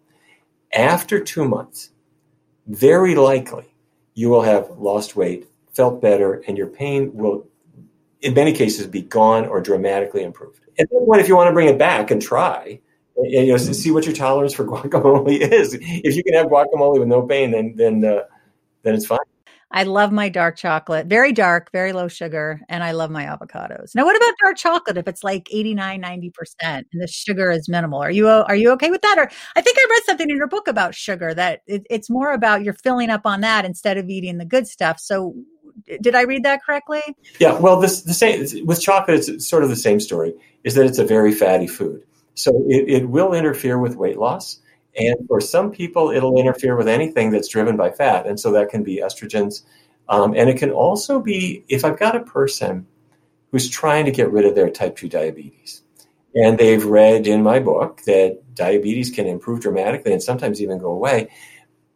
After 0.72 1.22
two 1.22 1.46
months, 1.46 1.90
very 2.68 3.14
likely 3.14 3.64
you 4.14 4.28
will 4.28 4.42
have 4.42 4.70
lost 4.78 5.16
weight, 5.16 5.48
felt 5.72 6.00
better, 6.00 6.42
and 6.46 6.56
your 6.56 6.66
pain 6.66 7.12
will 7.14 7.46
in 8.20 8.34
many 8.34 8.52
cases 8.52 8.86
be 8.86 9.02
gone 9.02 9.46
or 9.46 9.60
dramatically 9.60 10.22
improved. 10.22 10.60
At 10.78 10.90
that 10.90 11.04
point, 11.06 11.20
if 11.20 11.28
you 11.28 11.36
want 11.36 11.48
to 11.48 11.52
bring 11.52 11.68
it 11.68 11.78
back 11.78 12.10
and 12.10 12.20
try, 12.20 12.80
and, 13.16 13.30
you 13.30 13.52
know, 13.52 13.56
see 13.56 13.90
what 13.90 14.06
your 14.06 14.14
tolerance 14.14 14.52
for 14.52 14.64
guacamole 14.66 15.40
is. 15.40 15.74
If 15.80 16.16
you 16.16 16.22
can 16.22 16.34
have 16.34 16.46
guacamole 16.46 16.98
with 16.98 17.08
no 17.08 17.22
pain, 17.22 17.50
then 17.50 17.74
then 17.76 18.04
uh, 18.04 18.24
then 18.82 18.94
it's 18.94 19.06
fine. 19.06 19.18
I 19.70 19.82
love 19.82 20.12
my 20.12 20.30
dark 20.30 20.56
chocolate, 20.56 21.06
very 21.06 21.32
dark, 21.32 21.70
very 21.72 21.92
low 21.92 22.08
sugar, 22.08 22.60
and 22.70 22.82
I 22.82 22.92
love 22.92 23.10
my 23.10 23.24
avocados. 23.24 23.94
Now, 23.94 24.06
what 24.06 24.16
about 24.16 24.32
dark 24.42 24.56
chocolate 24.56 24.96
if 24.96 25.06
it's 25.06 25.22
like 25.22 25.48
89, 25.52 26.02
90% 26.02 26.32
and 26.62 26.84
the 26.92 27.06
sugar 27.06 27.50
is 27.50 27.68
minimal? 27.68 28.00
Are 28.00 28.10
you 28.10 28.28
are 28.28 28.56
you 28.56 28.70
okay 28.72 28.90
with 28.90 29.02
that? 29.02 29.18
Or 29.18 29.30
I 29.56 29.60
think 29.60 29.76
I 29.78 29.86
read 29.90 30.02
something 30.04 30.30
in 30.30 30.36
your 30.36 30.46
book 30.46 30.68
about 30.68 30.94
sugar 30.94 31.34
that 31.34 31.60
it, 31.66 31.86
it's 31.90 32.08
more 32.08 32.32
about 32.32 32.64
you're 32.64 32.74
filling 32.74 33.10
up 33.10 33.22
on 33.26 33.42
that 33.42 33.66
instead 33.66 33.98
of 33.98 34.08
eating 34.08 34.38
the 34.38 34.46
good 34.46 34.66
stuff. 34.66 34.98
So 34.98 35.34
did 36.00 36.14
I 36.14 36.22
read 36.22 36.44
that 36.44 36.60
correctly? 36.64 37.02
Yeah, 37.38 37.58
well, 37.58 37.78
this 37.78 38.02
the 38.02 38.14
same 38.14 38.66
with 38.66 38.80
chocolate. 38.80 39.28
It's 39.28 39.46
sort 39.46 39.62
of 39.62 39.68
the 39.68 39.76
same 39.76 40.00
story. 40.00 40.34
Is 40.64 40.74
that 40.74 40.86
it's 40.86 40.98
a 40.98 41.04
very 41.04 41.32
fatty 41.32 41.66
food, 41.66 42.04
so 42.34 42.52
it, 42.68 42.88
it 42.88 43.08
will 43.10 43.34
interfere 43.34 43.78
with 43.78 43.96
weight 43.96 44.18
loss. 44.18 44.60
And 44.98 45.26
for 45.28 45.40
some 45.40 45.70
people, 45.70 46.10
it'll 46.10 46.38
interfere 46.38 46.76
with 46.76 46.88
anything 46.88 47.30
that's 47.30 47.48
driven 47.48 47.76
by 47.76 47.90
fat. 47.90 48.26
And 48.26 48.38
so 48.38 48.50
that 48.52 48.68
can 48.68 48.82
be 48.82 48.96
estrogens. 48.96 49.62
Um, 50.08 50.34
and 50.34 50.48
it 50.48 50.58
can 50.58 50.70
also 50.70 51.20
be 51.20 51.64
if 51.68 51.84
I've 51.84 51.98
got 51.98 52.16
a 52.16 52.20
person 52.20 52.86
who's 53.52 53.68
trying 53.68 54.04
to 54.06 54.10
get 54.10 54.30
rid 54.30 54.44
of 54.44 54.54
their 54.54 54.70
type 54.70 54.96
2 54.96 55.08
diabetes, 55.08 55.82
and 56.34 56.58
they've 56.58 56.84
read 56.84 57.26
in 57.26 57.42
my 57.42 57.58
book 57.58 58.02
that 58.02 58.40
diabetes 58.54 59.10
can 59.10 59.26
improve 59.26 59.60
dramatically 59.60 60.12
and 60.12 60.22
sometimes 60.22 60.60
even 60.60 60.78
go 60.78 60.90
away, 60.90 61.30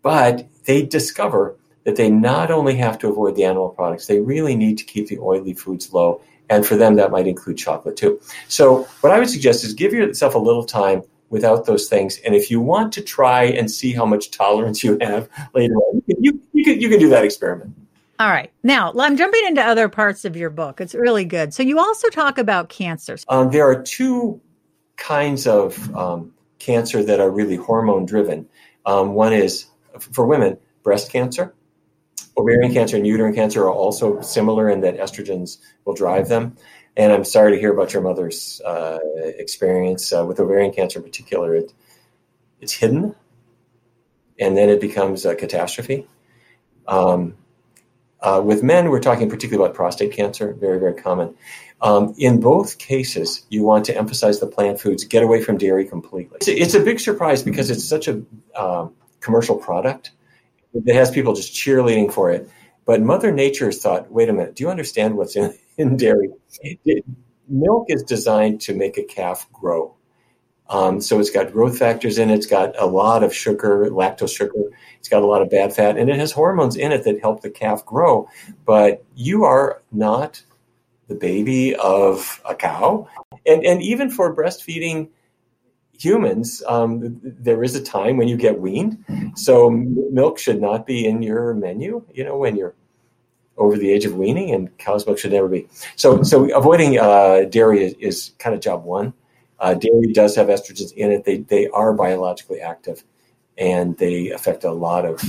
but 0.02 0.48
they 0.64 0.82
discover 0.82 1.56
that 1.84 1.96
they 1.96 2.10
not 2.10 2.50
only 2.50 2.76
have 2.76 2.98
to 2.98 3.08
avoid 3.08 3.34
the 3.34 3.44
animal 3.44 3.70
products, 3.70 4.06
they 4.06 4.20
really 4.20 4.54
need 4.54 4.78
to 4.78 4.84
keep 4.84 5.08
the 5.08 5.18
oily 5.18 5.52
foods 5.52 5.92
low. 5.92 6.22
And 6.48 6.64
for 6.64 6.76
them, 6.76 6.96
that 6.96 7.10
might 7.10 7.26
include 7.26 7.58
chocolate 7.58 7.96
too. 7.96 8.20
So, 8.48 8.84
what 9.00 9.12
I 9.12 9.18
would 9.18 9.30
suggest 9.30 9.64
is 9.64 9.74
give 9.74 9.92
yourself 9.92 10.34
a 10.34 10.38
little 10.38 10.64
time 10.64 11.02
without 11.32 11.64
those 11.64 11.88
things. 11.88 12.18
And 12.18 12.34
if 12.34 12.50
you 12.50 12.60
want 12.60 12.92
to 12.92 13.02
try 13.02 13.44
and 13.44 13.68
see 13.68 13.92
how 13.92 14.04
much 14.04 14.30
tolerance 14.30 14.84
you 14.84 14.98
have 15.00 15.28
later 15.54 15.74
on, 15.74 16.02
you, 16.06 16.16
you, 16.20 16.40
you, 16.52 16.64
can, 16.64 16.80
you 16.80 16.88
can 16.90 17.00
do 17.00 17.08
that 17.08 17.24
experiment. 17.24 17.74
All 18.20 18.28
right. 18.28 18.52
Now, 18.62 18.92
I'm 18.96 19.16
jumping 19.16 19.40
into 19.46 19.62
other 19.62 19.88
parts 19.88 20.26
of 20.26 20.36
your 20.36 20.50
book. 20.50 20.80
It's 20.80 20.94
really 20.94 21.24
good. 21.24 21.54
So, 21.54 21.62
you 21.62 21.80
also 21.80 22.08
talk 22.10 22.36
about 22.36 22.68
cancers. 22.68 23.24
Um, 23.28 23.50
there 23.50 23.66
are 23.66 23.82
two 23.82 24.40
kinds 24.96 25.46
of 25.46 25.92
um, 25.96 26.32
cancer 26.58 27.02
that 27.02 27.18
are 27.18 27.30
really 27.30 27.56
hormone 27.56 28.04
driven. 28.04 28.46
Um, 28.84 29.14
one 29.14 29.32
is 29.32 29.66
for 29.98 30.26
women, 30.26 30.58
breast 30.82 31.10
cancer. 31.10 31.54
Ovarian 32.36 32.72
cancer 32.72 32.96
and 32.96 33.06
uterine 33.06 33.34
cancer 33.34 33.64
are 33.64 33.72
also 33.72 34.20
similar 34.20 34.68
in 34.68 34.80
that 34.82 34.98
estrogens 34.98 35.58
will 35.84 35.94
drive 35.94 36.28
them. 36.28 36.56
And 36.96 37.12
I'm 37.12 37.24
sorry 37.24 37.52
to 37.52 37.58
hear 37.58 37.72
about 37.72 37.92
your 37.92 38.02
mother's 38.02 38.60
uh, 38.64 38.98
experience 39.38 40.12
uh, 40.12 40.26
with 40.26 40.38
ovarian 40.40 40.72
cancer 40.72 40.98
in 40.98 41.04
particular. 41.04 41.54
It, 41.54 41.72
it's 42.60 42.72
hidden, 42.72 43.14
and 44.38 44.56
then 44.56 44.68
it 44.68 44.80
becomes 44.80 45.24
a 45.24 45.34
catastrophe. 45.34 46.06
Um, 46.86 47.36
uh, 48.20 48.40
with 48.44 48.62
men, 48.62 48.90
we're 48.90 49.00
talking 49.00 49.28
particularly 49.28 49.64
about 49.64 49.74
prostate 49.74 50.12
cancer, 50.12 50.52
very, 50.52 50.78
very 50.78 50.94
common. 50.94 51.34
Um, 51.80 52.14
in 52.16 52.38
both 52.38 52.78
cases, 52.78 53.44
you 53.48 53.64
want 53.64 53.84
to 53.86 53.96
emphasize 53.96 54.38
the 54.38 54.46
plant 54.46 54.78
foods, 54.78 55.02
get 55.04 55.24
away 55.24 55.42
from 55.42 55.58
dairy 55.58 55.84
completely. 55.84 56.36
It's 56.36 56.48
a, 56.48 56.56
it's 56.56 56.74
a 56.74 56.80
big 56.80 57.00
surprise 57.00 57.42
because 57.42 57.70
it's 57.70 57.84
such 57.84 58.06
a 58.06 58.22
um, 58.54 58.94
commercial 59.20 59.56
product 59.56 60.12
that 60.74 60.94
has 60.94 61.10
people 61.10 61.34
just 61.34 61.52
cheerleading 61.52 62.12
for 62.12 62.30
it. 62.30 62.48
But 62.84 63.00
Mother 63.00 63.32
Nature 63.32 63.72
thought, 63.72 64.12
wait 64.12 64.28
a 64.28 64.32
minute, 64.32 64.54
do 64.54 64.64
you 64.64 64.70
understand 64.70 65.16
what's 65.16 65.34
in, 65.34 65.56
in 65.78 65.96
dairy? 65.96 66.28
Milk 67.48 67.86
is 67.88 68.02
designed 68.02 68.60
to 68.62 68.74
make 68.74 68.96
a 68.96 69.04
calf 69.04 69.46
grow. 69.52 69.94
Um, 70.68 71.00
so 71.00 71.20
it's 71.20 71.30
got 71.30 71.52
growth 71.52 71.78
factors 71.78 72.18
in 72.18 72.30
it. 72.30 72.34
It's 72.34 72.46
got 72.46 72.74
a 72.80 72.86
lot 72.86 73.22
of 73.22 73.34
sugar, 73.34 73.88
lactose 73.90 74.34
sugar. 74.34 74.70
It's 74.98 75.08
got 75.08 75.22
a 75.22 75.26
lot 75.26 75.42
of 75.42 75.50
bad 75.50 75.74
fat, 75.74 75.98
and 75.98 76.08
it 76.08 76.18
has 76.18 76.32
hormones 76.32 76.76
in 76.76 76.92
it 76.92 77.04
that 77.04 77.20
help 77.20 77.42
the 77.42 77.50
calf 77.50 77.84
grow. 77.84 78.28
But 78.64 79.04
you 79.14 79.44
are 79.44 79.82
not 79.92 80.42
the 81.08 81.14
baby 81.14 81.74
of 81.76 82.40
a 82.48 82.54
cow, 82.54 83.06
and 83.44 83.64
and 83.66 83.82
even 83.82 84.08
for 84.08 84.34
breastfeeding 84.34 85.10
humans, 85.98 86.62
um, 86.66 87.20
there 87.22 87.62
is 87.62 87.74
a 87.74 87.82
time 87.82 88.16
when 88.16 88.28
you 88.28 88.36
get 88.36 88.58
weaned. 88.58 89.04
So 89.34 89.70
milk 89.70 90.38
should 90.38 90.60
not 90.60 90.86
be 90.86 91.06
in 91.06 91.22
your 91.22 91.52
menu. 91.52 92.02
You 92.14 92.24
know 92.24 92.38
when 92.38 92.56
you're 92.56 92.74
over 93.62 93.76
the 93.76 93.90
age 93.90 94.04
of 94.04 94.16
weaning, 94.16 94.52
and 94.52 94.76
cow's 94.78 95.06
milk 95.06 95.18
should 95.18 95.32
never 95.32 95.48
be. 95.48 95.68
So, 95.96 96.22
so 96.22 96.52
avoiding 96.54 96.98
uh, 96.98 97.44
dairy 97.48 97.84
is, 97.84 97.94
is, 97.94 98.32
kind 98.38 98.54
of 98.54 98.60
job 98.60 98.84
one. 98.84 99.14
Uh, 99.58 99.74
dairy 99.74 100.12
does 100.12 100.34
have 100.36 100.48
estrogens 100.48 100.92
in 100.94 101.12
it. 101.12 101.24
They 101.24 101.38
they 101.38 101.68
are 101.68 101.92
biologically 101.92 102.60
active, 102.60 103.04
and 103.56 103.96
they 103.98 104.30
affect 104.30 104.64
a 104.64 104.72
lot 104.72 105.04
of 105.04 105.22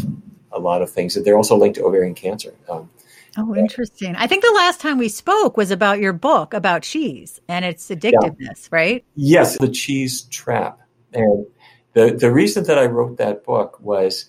a 0.51 0.59
lot 0.59 0.81
of 0.81 0.89
things. 0.89 1.15
They're 1.15 1.37
also 1.37 1.55
linked 1.55 1.77
to 1.77 1.85
ovarian 1.85 2.15
cancer. 2.15 2.53
Um, 2.67 2.89
oh, 3.37 3.55
interesting. 3.55 4.15
I 4.15 4.27
think 4.27 4.43
the 4.43 4.53
last 4.55 4.81
time 4.81 4.97
we 4.97 5.09
spoke 5.09 5.55
was 5.55 5.71
about 5.71 5.99
your 5.99 6.13
book 6.13 6.53
about 6.53 6.81
cheese 6.81 7.41
and 7.47 7.63
its 7.63 7.89
addictiveness, 7.89 8.39
yeah. 8.39 8.69
right? 8.71 9.05
Yes, 9.15 9.57
the 9.57 9.69
cheese 9.69 10.23
trap. 10.23 10.79
And 11.13 11.45
the 11.93 12.11
the 12.11 12.31
reason 12.31 12.63
that 12.65 12.79
I 12.79 12.85
wrote 12.85 13.17
that 13.17 13.43
book 13.43 13.79
was 13.79 14.25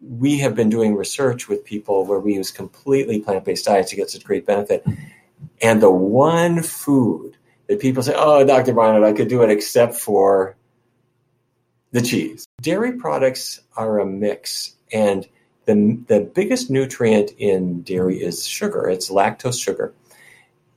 we 0.00 0.38
have 0.38 0.54
been 0.54 0.68
doing 0.68 0.94
research 0.94 1.48
with 1.48 1.64
people 1.64 2.04
where 2.04 2.20
we 2.20 2.34
use 2.34 2.50
completely 2.50 3.20
plant 3.20 3.44
based 3.44 3.64
diets 3.64 3.90
to 3.90 3.96
get 3.96 4.10
such 4.10 4.24
great 4.24 4.46
benefit. 4.46 4.86
And 5.60 5.82
the 5.82 5.90
one 5.90 6.62
food 6.62 7.36
that 7.66 7.80
people 7.80 8.02
say, 8.02 8.14
oh, 8.16 8.44
Dr. 8.44 8.72
Barnard, 8.72 9.04
I 9.04 9.12
could 9.12 9.28
do 9.28 9.42
it 9.42 9.50
except 9.50 9.94
for 9.94 10.56
the 11.90 12.00
cheese. 12.00 12.46
Dairy 12.60 12.92
products 12.92 13.60
are 13.76 13.98
a 13.98 14.06
mix. 14.06 14.74
And 14.92 15.26
the, 15.64 15.98
the 16.06 16.20
biggest 16.20 16.70
nutrient 16.70 17.32
in 17.38 17.82
dairy 17.82 18.22
is 18.22 18.46
sugar, 18.46 18.88
it's 18.88 19.10
lactose 19.10 19.62
sugar. 19.62 19.92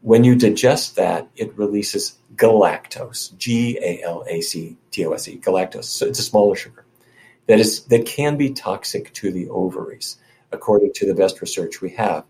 When 0.02 0.24
you 0.24 0.36
digest 0.36 0.96
that, 0.96 1.30
it 1.36 1.56
releases 1.58 2.18
galactose, 2.36 3.38
G 3.38 3.78
A 3.82 4.02
L 4.04 4.26
A 4.28 4.42
C 4.42 4.78
T 4.90 5.06
O 5.06 5.12
S 5.12 5.28
E, 5.28 5.38
galactose. 5.38 5.86
So 5.86 6.08
it's 6.08 6.18
a 6.18 6.24
smaller 6.24 6.56
sugar 6.56 6.86
that 7.48 7.60
is 7.60 7.86
that 7.86 8.06
can 8.06 8.38
be 8.38 8.52
toxic 8.52 9.14
to 9.14 9.32
the 9.32 9.50
ovaries, 9.50 10.18
according 10.52 10.94
to 10.94 11.06
the 11.06 11.16
best 11.16 11.42
research 11.42 11.82
we 11.82 11.90
have. 11.92 12.24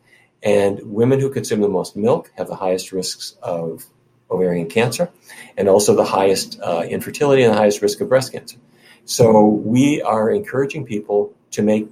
And 0.43 0.79
women 0.83 1.19
who 1.19 1.29
consume 1.29 1.61
the 1.61 1.69
most 1.69 1.95
milk 1.95 2.31
have 2.37 2.47
the 2.47 2.55
highest 2.55 2.91
risks 2.91 3.35
of 3.43 3.85
ovarian 4.31 4.69
cancer, 4.69 5.11
and 5.57 5.67
also 5.67 5.95
the 5.95 6.05
highest 6.05 6.59
uh, 6.61 6.83
infertility 6.87 7.43
and 7.43 7.53
the 7.53 7.57
highest 7.57 7.81
risk 7.81 8.01
of 8.01 8.09
breast 8.09 8.31
cancer. 8.31 8.57
So 9.05 9.45
we 9.45 10.01
are 10.01 10.29
encouraging 10.31 10.85
people 10.85 11.33
to 11.51 11.61
make, 11.61 11.89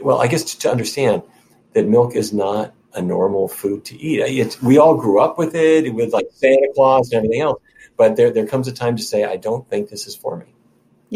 well, 0.00 0.20
I 0.20 0.26
guess 0.26 0.54
to, 0.54 0.70
understand 0.70 1.22
that 1.72 1.86
milk 1.86 2.14
is 2.14 2.32
not 2.32 2.74
a 2.92 3.00
normal 3.00 3.48
food 3.48 3.84
to 3.86 3.96
eat. 3.96 4.20
It's, 4.20 4.62
we 4.62 4.78
all 4.78 4.94
grew 4.94 5.20
up 5.20 5.38
with 5.38 5.54
it, 5.54 5.92
with 5.94 6.12
like 6.12 6.26
Santa 6.32 6.68
Claus 6.74 7.10
and 7.12 7.18
everything 7.18 7.40
else. 7.40 7.60
But 7.96 8.16
there, 8.16 8.30
there 8.30 8.46
comes 8.46 8.68
a 8.68 8.72
time 8.72 8.96
to 8.96 9.02
say, 9.02 9.24
I 9.24 9.36
don't 9.36 9.68
think 9.70 9.88
this 9.88 10.06
is 10.06 10.14
for 10.14 10.36
me. 10.36 10.46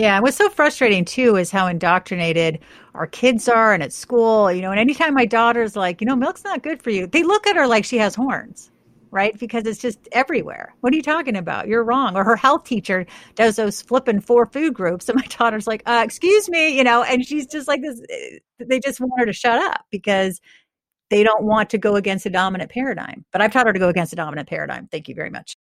Yeah, 0.00 0.16
and 0.16 0.22
what's 0.22 0.38
so 0.38 0.48
frustrating 0.48 1.04
too 1.04 1.36
is 1.36 1.50
how 1.50 1.66
indoctrinated 1.66 2.58
our 2.94 3.06
kids 3.06 3.48
are 3.48 3.74
and 3.74 3.82
at 3.82 3.92
school, 3.92 4.50
you 4.50 4.62
know, 4.62 4.70
and 4.70 4.80
anytime 4.80 5.12
my 5.14 5.26
daughter's 5.26 5.76
like, 5.76 6.00
you 6.00 6.06
know, 6.06 6.16
milk's 6.16 6.42
not 6.42 6.62
good 6.62 6.82
for 6.82 6.88
you, 6.90 7.06
they 7.06 7.22
look 7.22 7.46
at 7.46 7.54
her 7.56 7.66
like 7.66 7.84
she 7.84 7.98
has 7.98 8.14
horns, 8.14 8.70
right? 9.10 9.38
Because 9.38 9.66
it's 9.66 9.78
just 9.80 9.98
everywhere. 10.12 10.74
What 10.80 10.94
are 10.94 10.96
you 10.96 11.02
talking 11.02 11.36
about? 11.36 11.68
You're 11.68 11.84
wrong. 11.84 12.16
Or 12.16 12.24
her 12.24 12.36
health 12.36 12.64
teacher 12.64 13.04
does 13.34 13.56
those 13.56 13.82
flipping 13.82 14.20
four 14.22 14.46
food 14.46 14.72
groups. 14.74 15.08
And 15.10 15.16
my 15.16 15.26
daughter's 15.38 15.66
like, 15.66 15.82
uh, 15.84 16.02
excuse 16.02 16.48
me, 16.48 16.74
you 16.76 16.82
know, 16.84 17.02
and 17.02 17.22
she's 17.26 17.46
just 17.46 17.68
like 17.68 17.82
this. 17.82 18.00
Eh, 18.08 18.38
they 18.58 18.80
just 18.80 19.00
want 19.00 19.12
her 19.18 19.26
to 19.26 19.34
shut 19.34 19.60
up 19.60 19.84
because 19.90 20.40
they 21.10 21.24
don't 21.24 21.44
want 21.44 21.70
to 21.70 21.78
go 21.78 21.96
against 21.96 22.26
a 22.26 22.30
dominant 22.30 22.70
paradigm. 22.70 23.24
But 23.32 23.42
I've 23.42 23.52
taught 23.52 23.68
her 23.68 23.72
to 23.74 23.80
go 23.80 23.90
against 23.90 24.12
a 24.14 24.16
dominant 24.16 24.48
paradigm. 24.48 24.88
Thank 24.88 25.08
you 25.08 25.14
very 25.14 25.30
much. 25.30 25.56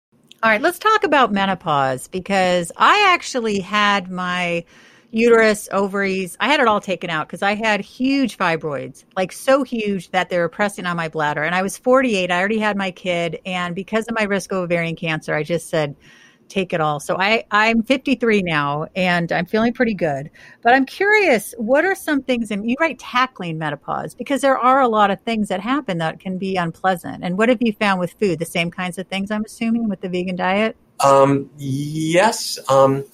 All 0.44 0.51
right, 0.51 0.62
let's 0.62 0.77
talk 0.77 1.03
about 1.03 1.32
menopause 1.32 2.08
because 2.10 2.72
I 2.77 3.06
actually 3.08 3.60
had 3.60 4.12
my 4.12 4.65
uterus, 5.10 5.67
ovaries, 5.72 6.38
I 6.39 6.48
had 6.48 6.60
it 6.60 6.67
all 6.67 6.79
taken 6.79 7.10
out 7.10 7.27
because 7.27 7.41
I 7.41 7.56
had 7.56 7.82
huge 7.82 8.38
fibroids, 8.38 9.03
like 9.15 9.32
so 9.32 9.63
huge 9.63 10.12
that 10.12 10.29
they 10.29 10.38
were 10.38 10.48
pressing 10.48 10.86
on 10.86 10.96
my 10.96 11.10
bladder. 11.10 11.41
And 11.41 11.56
I 11.56 11.63
was 11.63 11.75
48, 11.79 12.29
I 12.29 12.38
already 12.38 12.60
had 12.60 12.77
my 12.77 12.91
kid. 12.91 13.39
And 13.48 13.74
because 13.74 14.08
of 14.08 14.13
my 14.13 14.24
risk 14.24 14.51
of 14.51 14.60
ovarian 14.60 14.96
cancer, 14.96 15.34
I 15.34 15.41
just 15.41 15.70
said, 15.70 15.96
take 16.50 16.74
it 16.74 16.82
all. 16.82 17.00
So 17.00 17.18
I, 17.18 17.46
I'm 17.51 17.84
53 17.84 18.42
now 18.42 18.88
and 18.96 19.32
I'm 19.32 19.46
feeling 19.46 19.74
pretty 19.74 19.94
good. 19.94 20.30
But 20.62 20.74
I'm 20.74 20.86
curious, 20.86 21.54
what 21.58 21.86
are 21.86 21.96
some 21.96 22.22
things, 22.22 22.51
and 22.51 22.70
you 22.70 22.75
write 22.80 23.00
tackling 23.00 23.58
menopause 23.58 24.16
because 24.16 24.42
there 24.42 24.58
are 24.58 24.82
a 24.82 24.88
lot 24.88 25.12
of 25.12 25.22
things 25.22 25.50
that 25.50 25.62
happen 25.62 25.98
that 26.00 26.20
can 26.20 26.38
be 26.38 26.56
unpleasant. 26.56 27.24
And 27.24 27.38
what 27.38 27.50
have 27.50 27.62
you 27.62 27.74
found 27.74 28.00
with 28.00 28.13
food? 28.13 28.39
The 28.39 28.46
same 28.46 28.72
kinds 28.72 28.98
of 28.98 29.08
things, 29.08 29.32
I'm 29.32 29.46
assuming, 29.46 29.89
with 29.89 30.01
the 30.01 30.10
vegan 30.10 30.36
diet? 30.36 30.75
Um, 31.04 31.50
yes. 31.58 32.60
Um, 32.70 33.06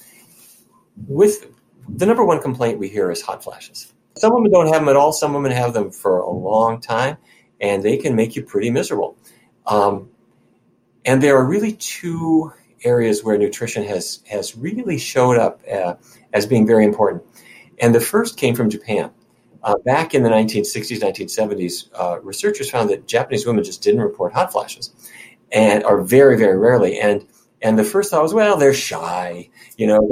with 1.07 1.47
the 1.89 2.05
number 2.05 2.23
one 2.23 2.41
complaint 2.41 2.79
we 2.79 2.89
hear 2.89 3.11
is 3.11 3.21
hot 3.21 3.43
flashes. 3.43 3.93
Some 4.15 4.33
women 4.33 4.51
don't 4.51 4.67
have 4.67 4.81
them 4.81 4.89
at 4.89 4.95
all. 4.95 5.11
Some 5.11 5.33
women 5.33 5.51
have 5.51 5.73
them 5.73 5.91
for 5.91 6.19
a 6.19 6.29
long 6.29 6.79
time, 6.79 7.17
and 7.59 7.83
they 7.83 7.97
can 7.97 8.15
make 8.15 8.35
you 8.35 8.43
pretty 8.43 8.69
miserable. 8.69 9.17
Um, 9.65 10.09
and 11.05 11.21
there 11.21 11.37
are 11.37 11.45
really 11.45 11.73
two 11.73 12.53
areas 12.83 13.23
where 13.23 13.37
nutrition 13.37 13.83
has 13.83 14.21
has 14.29 14.55
really 14.55 14.97
showed 14.97 15.37
up 15.37 15.61
uh, 15.71 15.95
as 16.33 16.45
being 16.45 16.65
very 16.67 16.85
important. 16.85 17.23
And 17.79 17.93
the 17.93 17.99
first 17.99 18.37
came 18.37 18.55
from 18.55 18.69
Japan. 18.69 19.11
Uh, 19.63 19.75
back 19.85 20.13
in 20.13 20.23
the 20.23 20.29
1960s, 20.29 20.99
1970s, 20.99 21.87
uh, 21.97 22.19
researchers 22.21 22.69
found 22.69 22.89
that 22.89 23.07
Japanese 23.07 23.45
women 23.45 23.63
just 23.63 23.81
didn't 23.81 24.01
report 24.01 24.33
hot 24.33 24.51
flashes, 24.51 24.91
and 25.51 25.83
are 25.85 26.01
very, 26.01 26.37
very 26.37 26.57
rarely. 26.57 26.99
And 26.99 27.25
and 27.61 27.79
the 27.79 27.83
first 27.83 28.11
thought 28.11 28.23
was, 28.23 28.33
well, 28.33 28.57
they're 28.57 28.73
shy. 28.73 29.49
You 29.77 29.87
know, 29.87 30.09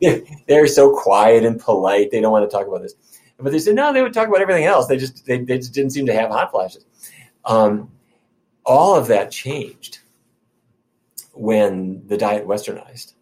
they, 0.00 0.22
they're 0.46 0.68
so 0.68 0.96
quiet 0.96 1.44
and 1.44 1.58
polite. 1.60 2.12
They 2.12 2.20
don't 2.20 2.30
want 2.30 2.48
to 2.48 2.56
talk 2.56 2.68
about 2.68 2.82
this. 2.82 2.94
But 3.40 3.52
they 3.52 3.58
said 3.58 3.74
no, 3.74 3.92
they 3.92 4.02
would 4.02 4.14
talk 4.14 4.28
about 4.28 4.40
everything 4.40 4.64
else. 4.64 4.86
They 4.86 4.96
just 4.96 5.24
they, 5.26 5.38
they 5.42 5.58
just 5.58 5.74
didn't 5.74 5.90
seem 5.90 6.06
to 6.06 6.14
have 6.14 6.30
hot 6.30 6.50
flashes. 6.50 6.84
Um, 7.44 7.90
all 8.64 8.94
of 8.94 9.06
that 9.08 9.30
changed 9.30 10.00
when 11.38 12.06
the 12.06 12.16
diet 12.16 12.46
westernized, 12.46 13.14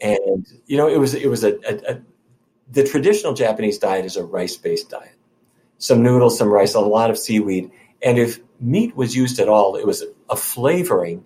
and 0.00 0.46
you 0.66 0.76
know 0.76 0.88
it 0.88 0.98
was 0.98 1.14
it 1.14 1.28
was 1.28 1.44
a, 1.44 1.54
a, 1.68 1.94
a 1.94 2.00
the 2.70 2.84
traditional 2.84 3.34
Japanese 3.34 3.78
diet 3.78 4.04
is 4.04 4.16
a 4.16 4.24
rice 4.24 4.56
based 4.56 4.90
diet, 4.90 5.16
some 5.78 6.02
noodles, 6.02 6.38
some 6.38 6.48
rice, 6.48 6.74
a 6.74 6.80
lot 6.80 7.10
of 7.10 7.18
seaweed, 7.18 7.70
and 8.02 8.18
if 8.18 8.40
meat 8.60 8.96
was 8.96 9.16
used 9.16 9.40
at 9.40 9.48
all, 9.48 9.76
it 9.76 9.86
was 9.86 10.04
a 10.28 10.36
flavoring 10.36 11.24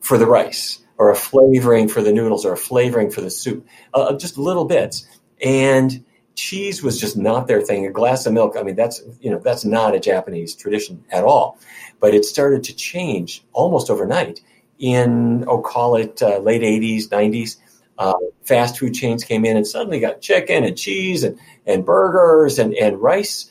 for 0.00 0.18
the 0.18 0.26
rice 0.26 0.80
or 0.96 1.10
a 1.10 1.16
flavoring 1.16 1.88
for 1.88 2.02
the 2.02 2.12
noodles 2.12 2.44
or 2.44 2.52
a 2.52 2.56
flavoring 2.56 3.10
for 3.10 3.20
the 3.20 3.30
soup, 3.30 3.66
uh, 3.94 4.14
just 4.14 4.36
little 4.36 4.64
bits. 4.64 5.06
And 5.42 6.04
cheese 6.34 6.82
was 6.82 7.00
just 7.00 7.16
not 7.16 7.46
their 7.46 7.60
thing. 7.60 7.86
A 7.86 7.90
glass 7.90 8.26
of 8.26 8.32
milk, 8.32 8.56
I 8.58 8.62
mean, 8.62 8.76
that's 8.76 9.02
you 9.20 9.30
know 9.30 9.38
that's 9.38 9.64
not 9.64 9.94
a 9.94 10.00
Japanese 10.00 10.54
tradition 10.54 11.04
at 11.10 11.24
all. 11.24 11.58
But 12.00 12.14
it 12.14 12.24
started 12.24 12.64
to 12.64 12.74
change 12.74 13.44
almost 13.52 13.90
overnight 13.90 14.40
in 14.78 15.44
oh 15.48 15.60
call 15.60 15.96
it 15.96 16.22
uh, 16.22 16.38
late 16.38 16.62
'80s, 16.62 17.08
'90s. 17.08 17.56
Uh, 17.98 18.14
fast 18.44 18.78
food 18.78 18.94
chains 18.94 19.24
came 19.24 19.44
in 19.44 19.56
and 19.56 19.66
suddenly 19.66 19.98
got 19.98 20.20
chicken 20.20 20.62
and 20.62 20.78
cheese 20.78 21.24
and, 21.24 21.36
and 21.66 21.84
burgers 21.84 22.60
and, 22.60 22.72
and 22.74 23.02
rice 23.02 23.50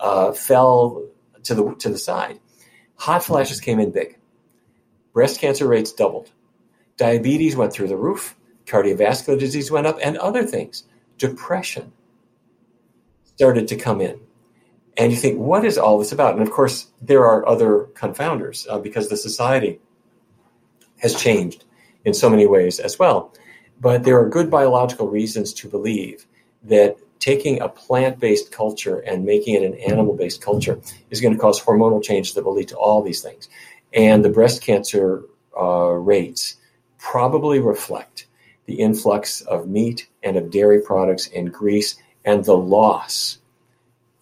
uh, 0.00 0.32
fell 0.32 1.02
to 1.42 1.54
the 1.54 1.74
to 1.76 1.88
the 1.88 1.98
side. 1.98 2.38
Hot 2.96 3.24
flashes 3.24 3.60
came 3.60 3.78
in 3.78 3.90
big. 3.90 4.18
Breast 5.12 5.40
cancer 5.40 5.66
rates 5.66 5.92
doubled. 5.92 6.30
Diabetes 6.96 7.56
went 7.56 7.72
through 7.72 7.88
the 7.88 7.96
roof. 7.96 8.36
Cardiovascular 8.66 9.38
disease 9.38 9.70
went 9.70 9.86
up, 9.86 9.98
and 10.02 10.16
other 10.18 10.44
things. 10.44 10.84
Depression 11.18 11.92
started 13.24 13.68
to 13.68 13.76
come 13.76 14.00
in. 14.00 14.20
And 14.96 15.12
you 15.12 15.18
think, 15.18 15.38
what 15.38 15.64
is 15.64 15.76
all 15.76 15.98
this 15.98 16.12
about? 16.12 16.34
And 16.34 16.42
of 16.42 16.50
course, 16.50 16.86
there 17.02 17.24
are 17.26 17.46
other 17.46 17.88
confounders 17.94 18.66
uh, 18.68 18.78
because 18.78 19.08
the 19.08 19.16
society 19.16 19.78
has 20.98 21.14
changed 21.14 21.64
in 22.04 22.14
so 22.14 22.30
many 22.30 22.46
ways 22.46 22.78
as 22.78 22.98
well. 22.98 23.32
But 23.80 24.04
there 24.04 24.18
are 24.18 24.28
good 24.28 24.50
biological 24.50 25.08
reasons 25.08 25.52
to 25.54 25.68
believe 25.68 26.26
that 26.62 26.96
taking 27.18 27.60
a 27.60 27.68
plant 27.68 28.20
based 28.20 28.52
culture 28.52 28.98
and 29.00 29.24
making 29.24 29.54
it 29.54 29.62
an 29.62 29.74
animal 29.74 30.14
based 30.14 30.40
culture 30.40 30.80
is 31.10 31.20
going 31.20 31.34
to 31.34 31.40
cause 31.40 31.60
hormonal 31.60 32.02
changes 32.02 32.34
that 32.34 32.44
will 32.44 32.54
lead 32.54 32.68
to 32.68 32.76
all 32.76 33.02
these 33.02 33.22
things. 33.22 33.48
And 33.92 34.24
the 34.24 34.30
breast 34.30 34.62
cancer 34.62 35.24
uh, 35.58 35.90
rates 35.90 36.56
probably 36.98 37.60
reflect 37.60 38.26
the 38.66 38.74
influx 38.74 39.40
of 39.42 39.68
meat 39.68 40.08
and 40.22 40.36
of 40.36 40.50
dairy 40.50 40.80
products 40.80 41.28
and 41.34 41.52
grease 41.52 41.96
and 42.24 42.44
the 42.44 42.56
loss 42.56 43.38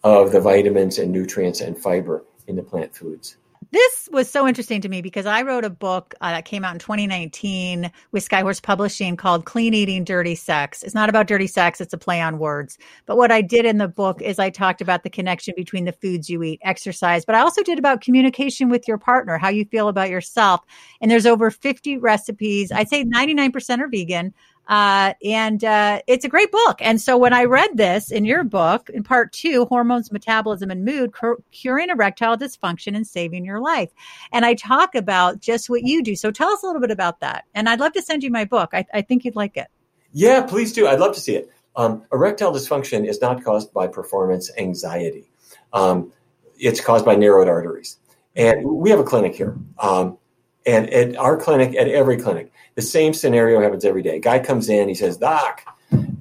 of 0.03 0.31
the 0.31 0.39
vitamins 0.39 0.99
and 0.99 1.11
nutrients 1.11 1.61
and 1.61 1.77
fiber 1.77 2.23
in 2.47 2.55
the 2.55 2.63
plant 2.63 2.95
foods. 2.95 3.37
This 3.71 4.09
was 4.11 4.29
so 4.29 4.47
interesting 4.47 4.81
to 4.81 4.89
me 4.89 5.01
because 5.01 5.25
I 5.25 5.41
wrote 5.41 5.63
a 5.63 5.69
book 5.69 6.13
uh, 6.21 6.31
that 6.31 6.45
came 6.45 6.65
out 6.65 6.73
in 6.73 6.79
2019 6.79 7.89
with 8.11 8.27
Skyhorse 8.27 8.61
Publishing 8.61 9.15
called 9.15 9.45
Clean 9.45 9.73
Eating 9.73 10.03
Dirty 10.03 10.35
Sex. 10.35 10.83
It's 10.83 10.93
not 10.93 11.09
about 11.09 11.27
dirty 11.27 11.47
sex, 11.47 11.79
it's 11.79 11.93
a 11.93 11.97
play 11.97 12.21
on 12.21 12.37
words. 12.37 12.77
But 13.05 13.17
what 13.17 13.31
I 13.31 13.41
did 13.41 13.65
in 13.65 13.77
the 13.77 13.87
book 13.87 14.21
is 14.21 14.39
I 14.39 14.49
talked 14.49 14.81
about 14.81 15.03
the 15.03 15.09
connection 15.09 15.53
between 15.55 15.85
the 15.85 15.93
foods 15.93 16.29
you 16.29 16.43
eat, 16.43 16.59
exercise, 16.63 17.25
but 17.25 17.35
I 17.35 17.39
also 17.39 17.63
did 17.63 17.79
about 17.79 18.01
communication 18.01 18.69
with 18.69 18.87
your 18.87 18.97
partner, 18.97 19.37
how 19.37 19.49
you 19.49 19.65
feel 19.65 19.87
about 19.87 20.09
yourself. 20.09 20.61
And 21.01 21.09
there's 21.09 21.25
over 21.25 21.49
50 21.49 21.97
recipes. 21.97 22.71
I'd 22.71 22.89
say 22.89 23.03
99% 23.05 23.79
are 23.79 23.87
vegan. 23.87 24.33
Uh, 24.67 25.13
and 25.23 25.63
uh, 25.63 26.01
it's 26.07 26.25
a 26.25 26.29
great 26.29 26.51
book. 26.51 26.77
And 26.81 26.99
so 26.99 27.17
when 27.17 27.33
I 27.33 27.43
read 27.43 27.77
this 27.77 28.11
in 28.11 28.25
your 28.25 28.43
book, 28.43 28.89
in 28.89 29.03
part 29.03 29.31
two, 29.31 29.65
hormones, 29.65 30.11
metabolism, 30.11 30.71
and 30.71 30.83
mood, 30.83 31.13
cur- 31.13 31.37
curing 31.51 31.89
erectile 31.89 32.37
dysfunction 32.37 32.95
and 32.95 33.05
saving 33.05 33.45
your 33.45 33.59
life. 33.59 33.91
And 34.31 34.45
I 34.45 34.55
talk 34.55 34.95
about 34.95 35.39
just 35.39 35.69
what 35.69 35.83
you 35.83 36.01
do. 36.03 36.15
So 36.15 36.31
tell 36.31 36.49
us 36.49 36.63
a 36.63 36.65
little 36.65 36.81
bit 36.81 36.91
about 36.91 37.19
that. 37.19 37.45
And 37.53 37.69
I'd 37.69 37.79
love 37.79 37.93
to 37.93 38.01
send 38.01 38.23
you 38.23 38.31
my 38.31 38.45
book. 38.45 38.69
I, 38.73 38.85
I 38.93 39.01
think 39.01 39.23
you'd 39.25 39.35
like 39.35 39.57
it. 39.57 39.67
Yeah, 40.13 40.41
please 40.41 40.73
do. 40.73 40.87
I'd 40.87 40.99
love 40.99 41.13
to 41.15 41.21
see 41.21 41.35
it. 41.35 41.51
Um, 41.75 42.03
erectile 42.11 42.53
dysfunction 42.53 43.05
is 43.07 43.21
not 43.21 43.43
caused 43.43 43.73
by 43.73 43.87
performance 43.87 44.49
anxiety. 44.57 45.29
Um, 45.73 46.11
it's 46.57 46.79
caused 46.79 47.05
by 47.05 47.15
narrowed 47.15 47.49
arteries. 47.49 47.97
And 48.35 48.65
we 48.65 48.89
have 48.89 48.99
a 48.99 49.03
clinic 49.03 49.35
here. 49.35 49.57
Um, 49.79 50.17
and 50.65 50.89
at 50.89 51.15
our 51.17 51.37
clinic, 51.37 51.75
at 51.75 51.87
every 51.87 52.17
clinic, 52.17 52.51
the 52.75 52.81
same 52.81 53.13
scenario 53.13 53.61
happens 53.61 53.85
every 53.85 54.01
day. 54.01 54.19
Guy 54.19 54.39
comes 54.39 54.69
in, 54.69 54.89
he 54.89 54.95
says, 54.95 55.17
Doc, 55.17 55.61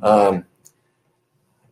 um, 0.03 0.45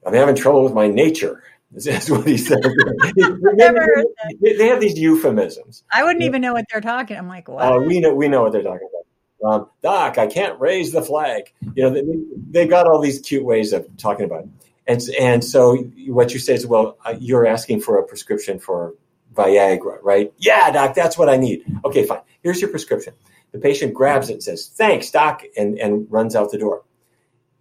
I'm 0.05 0.15
having 0.15 0.35
trouble 0.35 0.65
with 0.65 0.75
my 0.75 0.89
nature. 0.89 1.43
That's 1.73 2.11
what 2.11 2.27
he 2.27 2.37
said. 2.37 2.63
they, 3.17 4.57
they, 4.57 4.67
have 4.67 4.81
these 4.81 4.99
euphemisms. 4.99 5.85
I 5.91 6.05
wouldn't 6.05 6.23
even 6.23 6.43
know 6.43 6.53
what 6.53 6.67
they're 6.71 6.83
talking. 6.83 7.17
I'm 7.17 7.29
like, 7.29 7.49
what? 7.49 7.65
Uh, 7.65 7.79
we 7.79 7.99
know 7.99 8.15
we 8.15 8.29
know 8.29 8.43
what 8.43 8.53
they're 8.53 8.63
talking 8.63 8.89
about. 8.91 9.55
Um, 9.55 9.69
Doc, 9.83 10.19
I 10.19 10.27
can't 10.27 10.61
raise 10.61 10.93
the 10.93 11.01
flag. 11.01 11.53
You 11.75 11.85
know, 11.85 11.91
they, 11.91 12.03
they've 12.51 12.69
got 12.69 12.87
all 12.87 13.01
these 13.01 13.21
cute 13.21 13.45
ways 13.45 13.73
of 13.73 13.89
talking 13.97 14.27
about 14.27 14.45
it. 14.45 14.49
And 14.87 15.01
and 15.19 15.45
so 15.45 15.77
what 16.09 16.35
you 16.35 16.41
say 16.41 16.55
is, 16.55 16.67
well, 16.67 16.99
uh, 17.07 17.15
you're 17.19 17.47
asking 17.47 17.81
for 17.81 17.99
a 17.99 18.05
prescription 18.05 18.59
for 18.59 18.95
Viagra, 19.35 19.99
right? 20.03 20.33
Yeah, 20.39 20.71
doc, 20.71 20.95
that's 20.95 21.17
what 21.17 21.29
I 21.29 21.37
need. 21.37 21.65
Okay, 21.85 22.05
fine. 22.05 22.21
Here's 22.43 22.61
your 22.61 22.71
prescription. 22.71 23.15
The 23.53 23.59
patient 23.59 23.95
grabs 23.95 24.31
it 24.31 24.35
and 24.35 24.43
says, 24.43 24.69
Thanks, 24.69 25.11
doc, 25.11 25.43
and, 25.57 25.79
and 25.79 26.11
runs 26.11 26.35
out 26.35 26.51
the 26.51 26.59
door. 26.59 26.83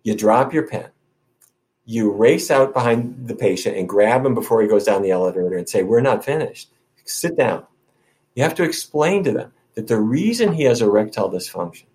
You 0.04 0.16
drop 0.16 0.54
your 0.54 0.68
pen. 0.68 0.90
You 1.86 2.12
race 2.12 2.50
out 2.50 2.74
behind 2.74 3.28
the 3.28 3.36
patient 3.36 3.78
and 3.78 3.88
grab 3.88 4.26
him 4.26 4.34
before 4.34 4.62
he 4.62 4.68
goes 4.68 4.86
down 4.86 5.02
the 5.02 5.12
elevator 5.12 5.58
and 5.58 5.68
say, 5.68 5.84
We're 5.84 6.02
not 6.02 6.26
finished. 6.26 6.70
Sit 7.06 7.36
down. 7.36 7.66
You 8.36 8.44
have 8.44 8.56
to 8.56 8.64
explain 8.64 9.24
to 9.26 9.32
them 9.32 9.54
that 9.76 9.88
the 9.88 10.00
reason 10.00 10.54
he 10.54 10.64
has 10.64 10.82
erectile 10.82 11.30
dysfunction 11.30 11.86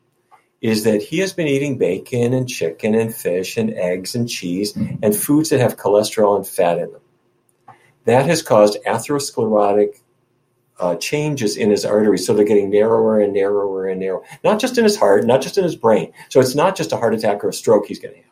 is 0.60 0.84
that 0.84 1.02
he 1.02 1.18
has 1.18 1.32
been 1.32 1.46
eating 1.46 1.78
bacon 1.78 2.32
and 2.32 2.48
chicken 2.48 2.94
and 2.94 3.14
fish 3.14 3.56
and 3.56 3.72
eggs 3.74 4.14
and 4.14 4.28
cheese 4.28 4.76
and 4.76 5.14
foods 5.14 5.50
that 5.50 5.60
have 5.60 5.76
cholesterol 5.76 6.36
and 6.36 6.46
fat 6.46 6.78
in 6.78 6.92
them. 6.92 7.00
That 8.04 8.26
has 8.26 8.42
caused 8.42 8.78
atherosclerotic 8.86 10.00
uh, 10.78 10.96
changes 10.96 11.56
in 11.56 11.70
his 11.70 11.84
arteries. 11.84 12.26
So 12.26 12.34
they're 12.34 12.44
getting 12.44 12.70
narrower 12.70 13.20
and 13.20 13.32
narrower 13.32 13.88
and 13.88 14.00
narrower, 14.00 14.22
not 14.44 14.60
just 14.60 14.76
in 14.78 14.84
his 14.84 14.96
heart, 14.96 15.24
not 15.24 15.42
just 15.42 15.56
in 15.58 15.64
his 15.64 15.76
brain. 15.76 16.12
So 16.28 16.40
it's 16.40 16.54
not 16.54 16.76
just 16.76 16.92
a 16.92 16.96
heart 16.96 17.14
attack 17.14 17.42
or 17.44 17.48
a 17.48 17.52
stroke 17.52 17.86
he's 17.86 17.98
going 17.98 18.14
to 18.14 18.20
have. 18.20 18.30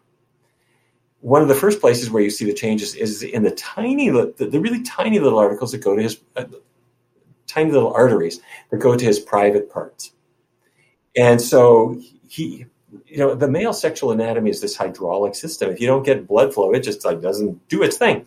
One 1.20 1.40
of 1.40 1.48
the 1.48 1.54
first 1.54 1.80
places 1.80 2.10
where 2.10 2.22
you 2.22 2.30
see 2.30 2.44
the 2.44 2.52
changes 2.52 2.94
is 2.94 3.22
in 3.22 3.42
the 3.42 3.50
tiny, 3.52 4.10
the, 4.10 4.34
the 4.36 4.60
really 4.60 4.82
tiny 4.82 5.18
little 5.18 5.38
articles 5.38 5.72
that 5.72 5.78
go 5.78 5.96
to 5.96 6.02
his 6.02 6.20
uh, 6.36 6.44
tiny 7.46 7.70
little 7.70 7.92
arteries 7.94 8.40
that 8.70 8.76
go 8.76 8.94
to 8.94 9.04
his 9.04 9.18
private 9.18 9.70
parts. 9.70 10.12
And 11.16 11.40
so 11.40 11.98
he, 12.28 12.66
you 13.06 13.16
know, 13.16 13.34
the 13.34 13.48
male 13.48 13.72
sexual 13.72 14.12
anatomy 14.12 14.50
is 14.50 14.60
this 14.60 14.76
hydraulic 14.76 15.34
system. 15.34 15.70
If 15.70 15.80
you 15.80 15.86
don't 15.86 16.04
get 16.04 16.26
blood 16.26 16.52
flow, 16.52 16.72
it 16.72 16.80
just 16.80 17.04
like 17.04 17.20
doesn't 17.20 17.68
do 17.68 17.82
its 17.82 17.96
thing. 17.96 18.26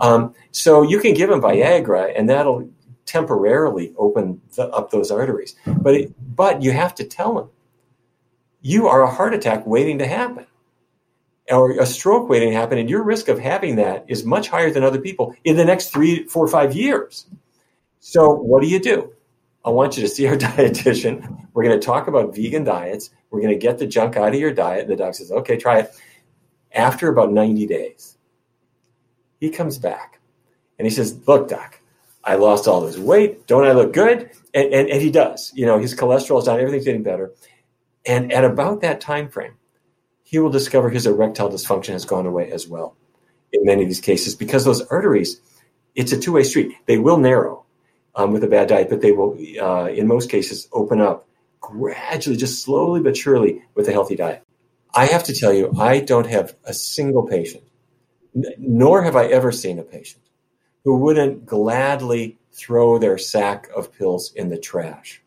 Um, 0.00 0.34
so 0.52 0.82
you 0.82 1.00
can 1.00 1.14
give 1.14 1.30
him 1.30 1.40
Viagra, 1.40 2.12
and 2.16 2.28
that'll 2.28 2.68
temporarily 3.06 3.94
open 3.96 4.40
the, 4.56 4.68
up 4.68 4.90
those 4.90 5.10
arteries. 5.10 5.54
But 5.66 5.94
it, 5.94 6.36
but 6.36 6.62
you 6.62 6.72
have 6.72 6.94
to 6.96 7.04
tell 7.04 7.38
him 7.38 7.48
you 8.60 8.88
are 8.88 9.02
a 9.02 9.10
heart 9.10 9.32
attack 9.32 9.66
waiting 9.66 9.98
to 9.98 10.06
happen 10.06 10.46
or 11.50 11.70
a 11.80 11.86
stroke 11.86 12.28
waiting 12.28 12.50
to 12.50 12.56
happen, 12.56 12.78
and 12.78 12.90
your 12.90 13.04
risk 13.04 13.28
of 13.28 13.38
having 13.38 13.76
that 13.76 14.04
is 14.08 14.24
much 14.24 14.48
higher 14.48 14.70
than 14.70 14.82
other 14.82 15.00
people 15.00 15.34
in 15.44 15.56
the 15.56 15.64
next 15.64 15.90
three, 15.90 16.24
four, 16.24 16.48
five 16.48 16.74
years. 16.74 17.26
So 18.00 18.32
what 18.32 18.62
do 18.62 18.68
you 18.68 18.80
do? 18.80 19.12
I 19.64 19.70
want 19.70 19.96
you 19.96 20.02
to 20.02 20.08
see 20.08 20.26
our 20.26 20.36
dietitian. 20.36 21.46
We're 21.52 21.64
going 21.64 21.78
to 21.78 21.84
talk 21.84 22.08
about 22.08 22.34
vegan 22.34 22.64
diets. 22.64 23.10
We're 23.30 23.40
going 23.40 23.52
to 23.52 23.58
get 23.58 23.78
the 23.78 23.86
junk 23.86 24.16
out 24.16 24.34
of 24.34 24.40
your 24.40 24.52
diet. 24.52 24.82
And 24.82 24.90
the 24.90 24.96
doc 24.96 25.14
says, 25.14 25.30
okay, 25.30 25.56
try 25.56 25.80
it. 25.80 25.90
After 26.72 27.08
about 27.08 27.32
90 27.32 27.66
days, 27.66 28.18
he 29.40 29.50
comes 29.50 29.78
back 29.78 30.20
and 30.78 30.86
he 30.86 30.90
says, 30.90 31.26
look, 31.26 31.48
doc, 31.48 31.80
I 32.26 32.34
lost 32.34 32.66
all 32.66 32.80
this 32.80 32.98
weight. 32.98 33.46
Don't 33.46 33.64
I 33.64 33.72
look 33.72 33.92
good? 33.92 34.30
And, 34.52 34.74
and, 34.74 34.90
and 34.90 35.00
he 35.00 35.10
does. 35.10 35.52
You 35.54 35.64
know, 35.64 35.78
his 35.78 35.94
cholesterol 35.94 36.40
is 36.40 36.46
down. 36.46 36.58
Everything's 36.58 36.84
getting 36.84 37.04
better. 37.04 37.32
And 38.04 38.32
at 38.32 38.44
about 38.44 38.80
that 38.80 39.00
time 39.00 39.28
frame, 39.28 39.54
he 40.24 40.38
will 40.40 40.50
discover 40.50 40.90
his 40.90 41.06
erectile 41.06 41.48
dysfunction 41.48 41.92
has 41.92 42.04
gone 42.04 42.26
away 42.26 42.50
as 42.50 42.66
well 42.66 42.96
in 43.52 43.64
many 43.64 43.82
of 43.82 43.88
these 43.88 44.00
cases 44.00 44.34
because 44.34 44.64
those 44.64 44.82
arteries, 44.88 45.40
it's 45.94 46.12
a 46.12 46.18
two-way 46.18 46.42
street. 46.42 46.72
They 46.86 46.98
will 46.98 47.18
narrow 47.18 47.64
um, 48.16 48.32
with 48.32 48.42
a 48.42 48.48
bad 48.48 48.68
diet, 48.68 48.90
but 48.90 49.02
they 49.02 49.12
will, 49.12 49.38
uh, 49.60 49.86
in 49.86 50.08
most 50.08 50.30
cases, 50.30 50.68
open 50.72 51.00
up 51.00 51.28
gradually, 51.60 52.36
just 52.36 52.62
slowly 52.62 53.00
but 53.00 53.16
surely 53.16 53.62
with 53.74 53.88
a 53.88 53.92
healthy 53.92 54.16
diet. 54.16 54.42
I 54.94 55.06
have 55.06 55.24
to 55.24 55.34
tell 55.34 55.52
you, 55.52 55.72
I 55.78 56.00
don't 56.00 56.26
have 56.26 56.56
a 56.64 56.74
single 56.74 57.26
patient 57.26 57.62
N- 58.34 58.54
nor 58.58 59.02
have 59.02 59.16
I 59.16 59.26
ever 59.26 59.52
seen 59.52 59.78
a 59.78 59.82
patient 59.82 60.24
who 60.86 60.96
wouldn't 60.96 61.44
gladly 61.44 62.38
throw 62.52 62.96
their 62.96 63.18
sack 63.18 63.68
of 63.76 63.92
pills 63.92 64.32
in 64.34 64.48
the 64.48 64.56
trash 64.56 65.20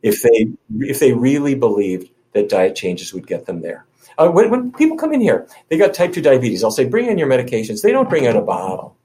if 0.00 0.22
they 0.22 0.46
if 0.78 1.00
they 1.00 1.12
really 1.12 1.56
believed 1.56 2.08
that 2.34 2.48
diet 2.48 2.76
changes 2.76 3.12
would 3.12 3.26
get 3.26 3.44
them 3.44 3.60
there. 3.60 3.84
Uh, 4.16 4.30
when, 4.30 4.48
when 4.48 4.70
people 4.72 4.96
come 4.96 5.12
in 5.12 5.20
here, 5.20 5.46
they 5.68 5.76
got 5.76 5.92
type 5.92 6.12
2 6.12 6.22
diabetes. 6.22 6.62
I'll 6.62 6.70
say, 6.70 6.86
bring 6.86 7.08
in 7.08 7.18
your 7.18 7.28
medications. 7.28 7.82
They 7.82 7.92
don't 7.92 8.08
bring 8.08 8.24
in 8.24 8.36
a 8.36 8.42
bottle. 8.42 8.96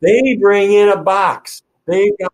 They 0.00 0.36
bring 0.40 0.72
in 0.72 0.88
a 0.88 1.02
box. 1.02 1.62
They 1.86 2.12
got 2.20 2.32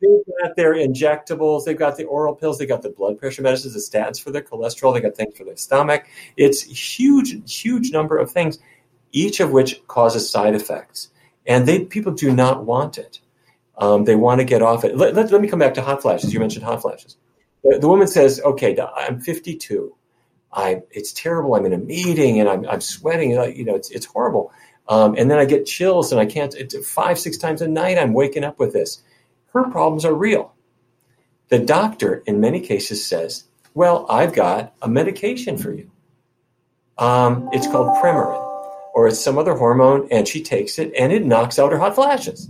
they've 0.00 0.36
got 0.42 0.56
their 0.56 0.74
injectables, 0.74 1.64
they've 1.64 1.78
got 1.78 1.96
the 1.96 2.04
oral 2.04 2.34
pills, 2.34 2.58
they 2.58 2.66
got 2.66 2.82
the 2.82 2.90
blood 2.90 3.18
pressure 3.18 3.42
medicines, 3.42 3.74
the 3.74 3.98
statins 3.98 4.20
for 4.20 4.30
their 4.30 4.42
cholesterol, 4.42 4.94
they 4.94 5.00
got 5.00 5.14
things 5.14 5.36
for 5.36 5.44
their 5.44 5.56
stomach. 5.56 6.06
It's 6.36 6.62
huge, 6.62 7.36
huge 7.50 7.92
number 7.92 8.16
of 8.16 8.30
things, 8.30 8.58
each 9.12 9.40
of 9.40 9.50
which 9.52 9.86
causes 9.86 10.28
side 10.28 10.54
effects, 10.54 11.10
and 11.46 11.66
they 11.66 11.84
people 11.84 12.12
do 12.12 12.32
not 12.32 12.64
want 12.64 12.98
it. 12.98 13.20
Um, 13.76 14.04
they 14.04 14.16
want 14.16 14.40
to 14.40 14.44
get 14.44 14.62
off 14.62 14.84
it. 14.84 14.96
Let, 14.96 15.14
let, 15.14 15.32
let, 15.32 15.40
me 15.40 15.48
come 15.48 15.58
back 15.58 15.74
to 15.74 15.82
hot 15.82 16.02
flashes. 16.02 16.32
You 16.32 16.38
mentioned 16.38 16.64
hot 16.64 16.82
flashes. 16.82 17.16
The, 17.64 17.78
the 17.80 17.88
woman 17.88 18.06
says, 18.06 18.40
"Okay, 18.44 18.78
I'm 18.96 19.20
52. 19.20 19.94
I 20.52 20.82
it's 20.90 21.12
terrible. 21.12 21.54
I'm 21.54 21.66
in 21.66 21.72
a 21.72 21.78
meeting 21.78 22.40
and 22.40 22.48
I'm, 22.48 22.68
I'm 22.68 22.80
sweating. 22.80 23.30
You 23.30 23.64
know, 23.64 23.74
it's 23.74 23.90
it's 23.90 24.06
horrible." 24.06 24.52
Um, 24.88 25.14
and 25.16 25.30
then 25.30 25.38
I 25.38 25.46
get 25.46 25.64
chills 25.64 26.12
and 26.12 26.20
I 26.20 26.26
can't, 26.26 26.54
five, 26.84 27.18
six 27.18 27.38
times 27.38 27.62
a 27.62 27.68
night, 27.68 27.96
I'm 27.96 28.12
waking 28.12 28.44
up 28.44 28.58
with 28.58 28.74
this 28.74 29.02
her 29.54 29.70
problems 29.70 30.04
are 30.04 30.14
real. 30.14 30.52
The 31.48 31.60
doctor, 31.60 32.22
in 32.26 32.40
many 32.40 32.60
cases, 32.60 33.06
says, 33.06 33.44
Well, 33.72 34.04
I've 34.10 34.34
got 34.34 34.74
a 34.82 34.88
medication 34.88 35.56
for 35.56 35.72
you. 35.72 35.90
Um, 36.98 37.48
it's 37.52 37.66
called 37.66 37.96
Premarin, 38.02 38.43
or 38.94 39.08
it's 39.08 39.22
some 39.22 39.36
other 39.36 39.54
hormone, 39.54 40.08
and 40.10 40.26
she 40.26 40.42
takes 40.42 40.78
it 40.78 40.92
and 40.98 41.12
it 41.12 41.26
knocks 41.26 41.58
out 41.58 41.72
her 41.72 41.78
hot 41.78 41.94
flashes. 41.94 42.48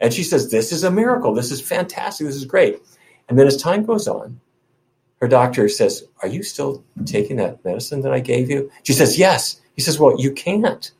And 0.00 0.12
she 0.12 0.24
says, 0.24 0.50
This 0.50 0.72
is 0.72 0.82
a 0.82 0.90
miracle. 0.90 1.34
This 1.34 1.52
is 1.52 1.60
fantastic. 1.60 2.26
This 2.26 2.36
is 2.36 2.44
great. 2.44 2.82
And 3.28 3.38
then 3.38 3.46
as 3.46 3.56
time 3.56 3.84
goes 3.84 4.08
on, 4.08 4.40
her 5.20 5.28
doctor 5.28 5.68
says, 5.68 6.04
Are 6.22 6.28
you 6.28 6.42
still 6.42 6.82
taking 7.04 7.36
that 7.36 7.64
medicine 7.64 8.00
that 8.02 8.12
I 8.12 8.20
gave 8.20 8.50
you? 8.50 8.70
She 8.82 8.92
says, 8.92 9.18
Yes. 9.18 9.60
He 9.76 9.82
says, 9.82 10.00
Well, 10.00 10.20
you 10.20 10.32
can't 10.32 10.90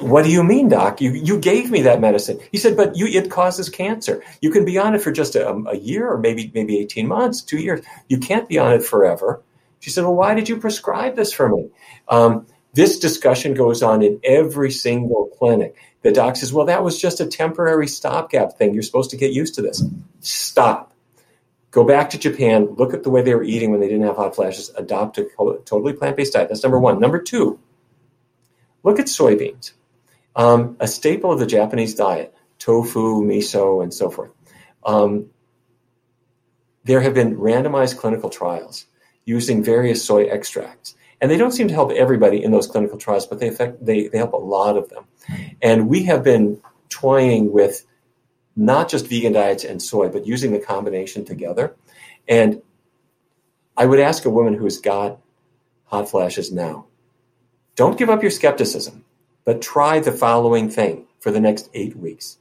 what 0.00 0.24
do 0.24 0.30
you 0.30 0.44
mean, 0.44 0.68
doc? 0.68 1.00
You, 1.00 1.12
you 1.12 1.38
gave 1.38 1.70
me 1.70 1.80
that 1.82 2.00
medicine. 2.00 2.38
He 2.52 2.58
said, 2.58 2.76
but 2.76 2.96
you, 2.96 3.06
it 3.06 3.30
causes 3.30 3.70
cancer. 3.70 4.22
You 4.42 4.50
can 4.50 4.64
be 4.64 4.76
on 4.76 4.94
it 4.94 5.00
for 5.00 5.10
just 5.10 5.34
a, 5.36 5.48
a 5.48 5.76
year 5.76 6.06
or 6.06 6.18
maybe, 6.18 6.50
maybe 6.54 6.78
18 6.78 7.08
months, 7.08 7.40
two 7.40 7.58
years. 7.58 7.80
You 8.08 8.18
can't 8.18 8.48
be 8.48 8.58
on 8.58 8.74
it 8.74 8.82
forever. 8.82 9.42
She 9.80 9.90
said, 9.90 10.04
well, 10.04 10.14
why 10.14 10.34
did 10.34 10.48
you 10.48 10.58
prescribe 10.58 11.16
this 11.16 11.32
for 11.32 11.48
me? 11.48 11.70
Um, 12.08 12.46
this 12.74 12.98
discussion 12.98 13.54
goes 13.54 13.82
on 13.82 14.02
in 14.02 14.20
every 14.22 14.70
single 14.70 15.26
clinic. 15.38 15.76
The 16.02 16.12
doc 16.12 16.36
says, 16.36 16.52
well, 16.52 16.66
that 16.66 16.84
was 16.84 17.00
just 17.00 17.20
a 17.20 17.26
temporary 17.26 17.88
stopgap 17.88 18.58
thing. 18.58 18.74
You're 18.74 18.82
supposed 18.82 19.10
to 19.10 19.16
get 19.16 19.32
used 19.32 19.54
to 19.54 19.62
this. 19.62 19.82
Stop. 20.20 20.92
Go 21.70 21.84
back 21.84 22.10
to 22.10 22.18
Japan. 22.18 22.74
Look 22.76 22.94
at 22.94 23.02
the 23.02 23.10
way 23.10 23.22
they 23.22 23.34
were 23.34 23.42
eating 23.42 23.70
when 23.70 23.80
they 23.80 23.88
didn't 23.88 24.06
have 24.06 24.16
hot 24.16 24.34
flashes. 24.36 24.70
Adopt 24.76 25.18
a 25.18 25.26
totally 25.64 25.92
plant 25.92 26.16
based 26.16 26.34
diet. 26.34 26.48
That's 26.48 26.62
number 26.62 26.78
one. 26.78 27.00
Number 27.00 27.20
two, 27.20 27.58
Look 28.84 29.00
at 29.00 29.06
soybeans, 29.06 29.72
um, 30.36 30.76
a 30.78 30.86
staple 30.86 31.32
of 31.32 31.40
the 31.40 31.46
Japanese 31.46 31.94
diet, 31.94 32.34
tofu, 32.58 33.24
miso, 33.24 33.82
and 33.82 33.92
so 33.92 34.10
forth. 34.10 34.30
Um, 34.84 35.30
there 36.84 37.00
have 37.00 37.14
been 37.14 37.36
randomized 37.38 37.96
clinical 37.96 38.28
trials 38.28 38.84
using 39.24 39.64
various 39.64 40.04
soy 40.04 40.24
extracts. 40.24 40.94
And 41.24 41.30
they 41.30 41.38
don't 41.38 41.52
seem 41.52 41.68
to 41.68 41.74
help 41.74 41.90
everybody 41.90 42.44
in 42.44 42.50
those 42.50 42.66
clinical 42.66 42.98
trials, 42.98 43.26
but 43.26 43.40
they 43.40 43.48
affect 43.48 43.82
they, 43.82 44.08
they 44.08 44.18
help 44.18 44.34
a 44.34 44.36
lot 44.36 44.76
of 44.76 44.90
them. 44.90 45.06
And 45.62 45.88
we 45.88 46.02
have 46.02 46.22
been 46.22 46.60
toying 46.90 47.50
with 47.50 47.86
not 48.56 48.90
just 48.90 49.06
vegan 49.06 49.32
diets 49.32 49.64
and 49.64 49.80
soy, 49.80 50.10
but 50.10 50.26
using 50.26 50.52
the 50.52 50.58
combination 50.58 51.24
together. 51.24 51.76
And 52.28 52.60
I 53.74 53.86
would 53.86 54.00
ask 54.00 54.26
a 54.26 54.30
woman 54.30 54.52
who's 54.52 54.78
got 54.78 55.18
hot 55.86 56.10
flashes 56.10 56.52
now, 56.52 56.88
don't 57.74 57.96
give 57.96 58.10
up 58.10 58.20
your 58.20 58.30
skepticism, 58.30 59.06
but 59.46 59.62
try 59.62 60.00
the 60.00 60.12
following 60.12 60.68
thing 60.68 61.06
for 61.20 61.30
the 61.30 61.40
next 61.40 61.70
eight 61.72 61.96
weeks. 61.96 62.36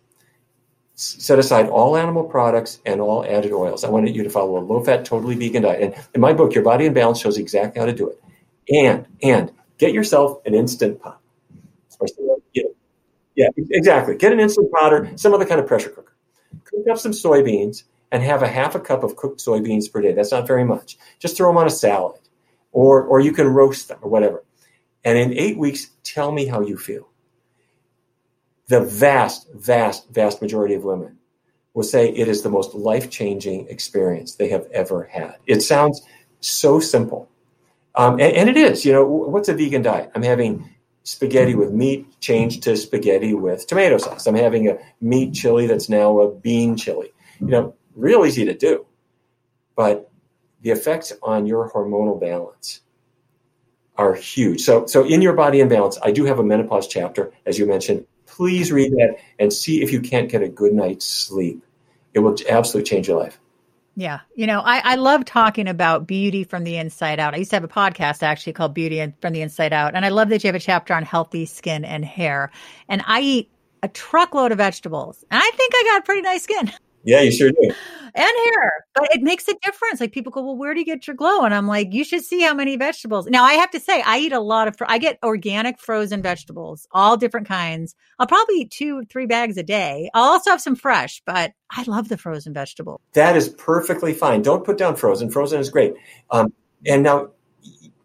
Set 0.95 1.39
aside 1.39 1.69
all 1.69 1.95
animal 1.95 2.25
products 2.25 2.79
and 2.85 2.99
all 2.99 3.23
added 3.23 3.53
oils. 3.53 3.85
I 3.85 3.89
wanted 3.89 4.13
you 4.13 4.23
to 4.23 4.29
follow 4.29 4.57
a 4.57 4.59
low 4.59 4.83
fat, 4.83 5.05
totally 5.05 5.35
vegan 5.35 5.63
diet. 5.63 5.81
And 5.81 6.05
in 6.13 6.19
my 6.19 6.33
book, 6.33 6.53
Your 6.53 6.65
Body 6.65 6.85
in 6.85 6.93
Balance 6.93 7.21
shows 7.21 7.37
exactly 7.37 7.79
how 7.79 7.85
to 7.85 7.93
do 7.93 8.09
it. 8.09 8.19
And, 8.69 9.07
and 9.21 9.51
get 9.77 9.93
yourself 9.93 10.39
an 10.45 10.53
instant 10.53 11.01
pot. 11.01 11.19
Yeah, 13.35 13.47
exactly. 13.57 14.15
Get 14.15 14.31
an 14.31 14.39
instant 14.39 14.71
pot 14.71 14.93
or 14.93 15.17
some 15.17 15.33
other 15.33 15.45
kind 15.45 15.59
of 15.59 15.67
pressure 15.67 15.89
cooker. 15.89 16.15
Cook 16.65 16.87
up 16.89 16.97
some 16.99 17.11
soybeans 17.11 17.83
and 18.11 18.21
have 18.21 18.43
a 18.43 18.47
half 18.47 18.75
a 18.75 18.79
cup 18.79 19.03
of 19.03 19.15
cooked 19.15 19.39
soybeans 19.39 19.91
per 19.91 20.01
day. 20.01 20.13
That's 20.13 20.31
not 20.31 20.47
very 20.47 20.63
much. 20.63 20.97
Just 21.19 21.35
throw 21.35 21.49
them 21.49 21.57
on 21.57 21.65
a 21.65 21.71
salad, 21.71 22.19
or 22.71 23.03
or 23.03 23.19
you 23.19 23.31
can 23.31 23.47
roast 23.47 23.87
them 23.87 23.97
or 24.01 24.09
whatever. 24.09 24.43
And 25.03 25.17
in 25.17 25.33
eight 25.33 25.57
weeks, 25.57 25.89
tell 26.03 26.31
me 26.31 26.45
how 26.45 26.61
you 26.61 26.77
feel. 26.77 27.09
The 28.67 28.81
vast, 28.81 29.51
vast, 29.53 30.09
vast 30.09 30.41
majority 30.41 30.75
of 30.75 30.83
women 30.83 31.17
will 31.73 31.83
say 31.83 32.09
it 32.09 32.27
is 32.27 32.43
the 32.43 32.49
most 32.49 32.73
life 32.75 33.09
changing 33.09 33.67
experience 33.67 34.35
they 34.35 34.49
have 34.49 34.67
ever 34.71 35.03
had. 35.03 35.35
It 35.47 35.61
sounds 35.61 36.01
so 36.39 36.79
simple. 36.79 37.29
Um, 37.95 38.13
and, 38.13 38.33
and, 38.35 38.49
it 38.49 38.57
is. 38.57 38.85
You 38.85 38.93
know, 38.93 39.05
what's 39.05 39.49
a 39.49 39.53
vegan 39.53 39.83
diet? 39.83 40.11
I'm 40.15 40.23
having 40.23 40.69
spaghetti 41.03 41.53
with 41.53 41.71
meat 41.71 42.19
changed 42.19 42.63
to 42.63 42.75
spaghetti 42.75 43.33
with 43.33 43.67
tomato 43.67 43.97
sauce. 43.97 44.25
I'm 44.25 44.35
having 44.35 44.69
a 44.69 44.77
meat 45.01 45.33
chili 45.33 45.67
that's 45.67 45.89
now 45.89 46.19
a 46.21 46.33
bean 46.33 46.75
chili. 46.75 47.11
You 47.39 47.47
know, 47.47 47.75
real 47.95 48.25
easy 48.25 48.45
to 48.45 48.53
do. 48.53 48.85
But 49.75 50.09
the 50.61 50.71
effects 50.71 51.13
on 51.21 51.45
your 51.45 51.69
hormonal 51.69 52.19
balance 52.19 52.81
are 53.97 54.15
huge. 54.15 54.61
So, 54.61 54.85
so 54.85 55.03
in 55.03 55.21
Your 55.21 55.33
Body 55.33 55.59
in 55.59 55.67
Balance, 55.67 55.99
I 56.01 56.11
do 56.11 56.25
have 56.25 56.39
a 56.39 56.43
menopause 56.43 56.87
chapter, 56.87 57.31
as 57.45 57.59
you 57.59 57.65
mentioned. 57.65 58.05
Please 58.25 58.71
read 58.71 58.91
that 58.93 59.17
and 59.37 59.53
see 59.53 59.83
if 59.83 59.91
you 59.91 60.01
can't 60.01 60.31
get 60.31 60.41
a 60.41 60.49
good 60.49 60.73
night's 60.73 61.05
sleep. 61.05 61.63
It 62.13 62.19
will 62.19 62.35
absolutely 62.49 62.89
change 62.89 63.07
your 63.07 63.19
life. 63.19 63.39
Yeah. 63.95 64.21
You 64.35 64.47
know, 64.47 64.61
I, 64.61 64.81
I 64.83 64.95
love 64.95 65.23
talking 65.25 65.67
about 65.67 66.07
beauty 66.07 66.43
from 66.43 66.63
the 66.63 66.77
inside 66.77 67.19
out. 67.19 67.35
I 67.35 67.37
used 67.37 67.51
to 67.51 67.57
have 67.57 67.63
a 67.63 67.67
podcast 67.67 68.23
actually 68.23 68.53
called 68.53 68.73
Beauty 68.73 69.13
from 69.21 69.33
the 69.33 69.41
Inside 69.41 69.71
Out. 69.71 69.93
And 69.93 70.03
I 70.03 70.09
love 70.09 70.29
that 70.29 70.43
you 70.43 70.47
have 70.47 70.55
a 70.55 70.59
chapter 70.59 70.93
on 70.95 71.03
healthy 71.03 71.45
skin 71.45 71.85
and 71.85 72.03
hair. 72.03 72.51
And 72.89 73.03
I 73.05 73.21
eat 73.21 73.51
a 73.83 73.87
truckload 73.87 74.51
of 74.51 74.57
vegetables. 74.57 75.23
And 75.29 75.39
I 75.43 75.51
think 75.55 75.73
I 75.75 75.83
got 75.85 76.05
pretty 76.05 76.21
nice 76.21 76.43
skin. 76.43 76.71
Yeah, 77.03 77.21
you 77.21 77.31
sure 77.31 77.51
do. 77.51 77.71
And 78.15 78.31
hair. 78.45 78.85
But 78.93 79.09
it 79.15 79.23
makes 79.23 79.47
a 79.47 79.55
difference. 79.63 79.99
Like 79.99 80.11
people 80.11 80.31
go, 80.31 80.43
well, 80.43 80.55
where 80.55 80.73
do 80.73 80.79
you 80.79 80.85
get 80.85 81.07
your 81.07 81.15
glow? 81.15 81.41
And 81.43 81.53
I'm 81.53 81.67
like, 81.67 81.93
you 81.93 82.03
should 82.03 82.23
see 82.23 82.41
how 82.41 82.53
many 82.53 82.75
vegetables. 82.75 83.25
Now 83.25 83.43
I 83.43 83.53
have 83.53 83.71
to 83.71 83.79
say, 83.79 84.03
I 84.05 84.19
eat 84.19 84.33
a 84.33 84.39
lot 84.39 84.67
of, 84.67 84.75
I 84.85 84.99
get 84.99 85.17
organic 85.23 85.79
frozen 85.79 86.21
vegetables, 86.21 86.87
all 86.91 87.17
different 87.17 87.47
kinds. 87.47 87.95
I'll 88.19 88.27
probably 88.27 88.55
eat 88.61 88.71
two, 88.71 89.03
three 89.05 89.25
bags 89.25 89.57
a 89.57 89.63
day. 89.63 90.11
I'll 90.13 90.31
also 90.31 90.51
have 90.51 90.61
some 90.61 90.75
fresh, 90.75 91.23
but 91.25 91.53
I 91.71 91.83
love 91.83 92.07
the 92.07 92.17
frozen 92.17 92.53
vegetable. 92.53 93.01
That 93.13 93.35
is 93.35 93.49
perfectly 93.49 94.13
fine. 94.13 94.43
Don't 94.43 94.63
put 94.63 94.77
down 94.77 94.95
frozen. 94.95 95.31
Frozen 95.31 95.59
is 95.59 95.71
great. 95.71 95.95
Um, 96.29 96.53
and 96.85 97.01
now 97.01 97.31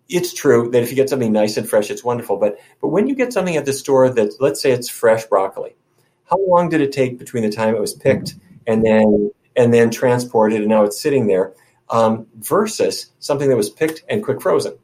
it's 0.09 0.33
true 0.33 0.71
that 0.71 0.83
if 0.83 0.89
you 0.89 0.97
get 0.97 1.11
something 1.11 1.33
nice 1.33 1.57
and 1.59 1.69
fresh, 1.69 1.91
it's 1.91 2.03
wonderful. 2.03 2.39
But 2.39 2.59
but 2.81 2.89
when 2.89 3.09
you 3.09 3.15
get 3.15 3.33
something 3.33 3.57
at 3.57 3.67
the 3.67 3.73
store 3.73 4.09
that 4.09 4.41
let's 4.41 4.61
say 4.61 4.71
it's 4.71 4.89
fresh 4.89 5.27
broccoli, 5.27 5.77
how 6.25 6.39
long 6.47 6.71
did 6.71 6.81
it 6.81 6.93
take 6.93 7.19
between 7.19 7.43
the 7.43 7.51
time 7.51 7.75
it 7.75 7.81
was 7.81 7.93
picked 7.93 8.37
and 8.69 8.85
then 8.85 9.31
and 9.57 9.75
then 9.75 9.91
transported, 9.91 10.61
and 10.61 10.69
now 10.69 10.85
it's 10.85 11.01
sitting 11.01 11.27
there, 11.27 11.53
um, 11.91 12.27
versus 12.37 13.11
something 13.19 13.49
that 13.49 13.57
was 13.57 13.71
picked 13.71 14.05
and 14.09 14.23
quick 14.23 14.41
frozen. 14.41 14.79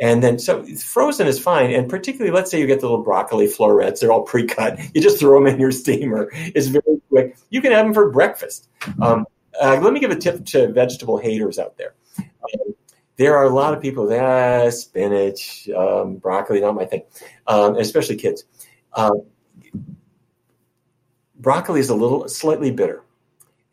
And 0.00 0.22
then, 0.22 0.38
so 0.38 0.64
frozen 0.76 1.26
is 1.26 1.40
fine. 1.40 1.72
And 1.72 1.88
particularly, 1.88 2.32
let's 2.32 2.50
say 2.50 2.60
you 2.60 2.66
get 2.66 2.80
the 2.80 2.86
little 2.88 3.04
broccoli 3.04 3.46
florets, 3.48 4.00
they're 4.00 4.12
all 4.12 4.22
pre 4.22 4.46
cut. 4.46 4.78
You 4.94 5.00
just 5.00 5.18
throw 5.18 5.38
them 5.38 5.52
in 5.52 5.60
your 5.60 5.72
steamer. 5.72 6.28
It's 6.32 6.68
very 6.68 7.00
quick. 7.08 7.36
You 7.50 7.60
can 7.60 7.72
have 7.72 7.84
them 7.84 7.94
for 7.94 8.10
breakfast. 8.10 8.68
Um, 9.00 9.26
uh, 9.60 9.78
let 9.82 9.92
me 9.92 10.00
give 10.00 10.10
a 10.10 10.16
tip 10.16 10.44
to 10.46 10.68
vegetable 10.72 11.18
haters 11.18 11.58
out 11.58 11.76
there. 11.76 11.94
Um, 12.18 12.74
there 13.16 13.36
are 13.36 13.44
a 13.44 13.50
lot 13.50 13.74
of 13.74 13.82
people 13.82 14.06
that 14.06 14.66
ah, 14.66 14.70
spinach, 14.70 15.68
um, 15.70 16.16
broccoli, 16.16 16.60
not 16.60 16.76
my 16.76 16.84
thing, 16.84 17.02
um, 17.48 17.76
especially 17.76 18.16
kids. 18.16 18.44
Broccoli 21.38 21.80
is 21.80 21.90
a 21.90 21.94
little 21.94 22.28
slightly 22.28 22.70
bitter. 22.70 23.02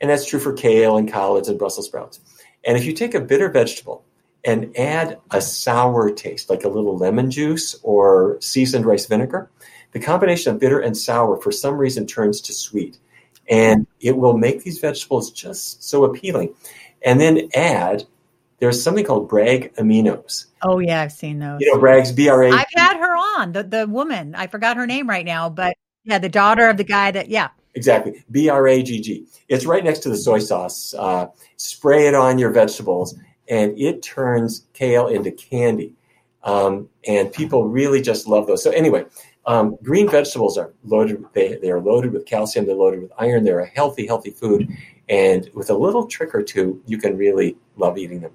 And 0.02 0.10
that's 0.10 0.28
true 0.28 0.40
for 0.40 0.54
kale 0.54 0.98
and 0.98 1.12
collards 1.12 1.48
and 1.48 1.58
Brussels 1.58 1.88
sprouts. 1.88 2.20
And 2.66 2.78
if 2.78 2.86
you 2.86 2.94
take 2.94 3.14
a 3.14 3.22
bitter 3.22 3.50
vegetable 3.50 4.04
and 4.44 4.76
add 4.78 5.20
a 5.32 5.42
sour 5.42 6.12
taste, 6.12 6.50
like 6.50 6.64
a 6.64 6.70
little 6.70 6.98
lemon 6.98 7.32
juice 7.32 7.80
or 7.82 8.38
seasoned 8.42 8.86
rice 8.86 9.06
vinegar, 9.06 9.50
the 9.94 10.00
combination 10.00 10.54
of 10.54 10.60
bitter 10.60 10.80
and 10.80 10.98
sour 10.98 11.38
for 11.38 11.52
some 11.52 11.78
reason 11.78 12.06
turns 12.06 12.42
to 12.42 12.54
sweet. 12.54 12.98
And 13.50 13.88
it 14.02 14.18
will 14.18 14.38
make 14.38 14.64
these 14.64 14.80
vegetables 14.80 15.32
just 15.32 15.84
so 15.84 16.04
appealing. 16.04 16.54
And 17.04 17.22
then 17.22 17.50
add 17.56 18.04
there's 18.60 18.82
something 18.82 19.06
called 19.06 19.30
Bragg 19.30 19.74
aminos. 19.76 20.46
Oh 20.62 20.80
yeah, 20.80 21.02
I've 21.02 21.12
seen 21.12 21.40
those. 21.40 21.62
You 21.62 21.74
know, 21.74 21.80
Bragg's 21.80 22.12
B 22.12 22.30
R 22.30 22.44
A. 22.44 22.52
I've 22.52 22.66
had 22.74 22.98
her 22.98 23.16
on 23.40 23.52
the 23.52 23.64
the 23.64 23.88
woman. 23.88 24.34
I 24.34 24.48
forgot 24.48 24.78
her 24.78 24.88
name 24.88 25.08
right 25.08 25.26
now, 25.26 25.50
but 25.50 25.76
yeah, 26.06 26.20
the 26.20 26.30
daughter 26.30 26.70
of 26.70 26.78
the 26.78 26.84
guy 26.84 27.12
that 27.12 27.30
yeah. 27.30 27.50
Exactly. 27.74 28.24
B 28.32 28.48
R 28.48 28.68
A 28.68 28.82
G 28.82 29.02
G. 29.02 29.28
It's 29.50 29.66
right 29.66 29.84
next 29.84 30.00
to 30.00 30.10
the 30.10 30.18
soy 30.18 30.40
sauce. 30.40 30.94
Uh, 30.98 31.28
spray 31.58 32.08
it 32.08 32.16
on 32.16 32.40
your 32.40 32.52
vegetables, 32.52 33.16
and 33.50 33.78
it 33.78 34.02
turns 34.02 34.66
kale 34.74 35.08
into 35.08 35.32
candy. 35.32 35.94
Um, 36.44 36.88
and 37.08 37.34
people 37.34 37.68
really 37.68 38.02
just 38.02 38.28
love 38.28 38.48
those. 38.48 38.64
So 38.64 38.72
anyway, 38.72 39.06
um, 39.46 39.78
green 39.84 40.10
vegetables 40.10 40.58
are 40.58 40.74
loaded. 40.84 41.24
They, 41.34 41.58
they 41.58 41.72
are 41.72 41.82
loaded 41.82 42.14
with 42.14 42.26
calcium. 42.26 42.66
They're 42.66 42.76
loaded 42.76 43.02
with 43.02 43.12
iron. 43.18 43.44
They're 43.44 43.60
a 43.60 43.68
healthy, 43.68 44.06
healthy 44.08 44.30
food. 44.32 44.70
And 45.10 45.50
with 45.54 45.70
a 45.70 45.74
little 45.74 46.08
trick 46.08 46.34
or 46.34 46.44
two, 46.44 46.82
you 46.86 46.98
can 46.98 47.18
really 47.18 47.58
love 47.78 47.98
eating 47.98 48.22
them. 48.22 48.32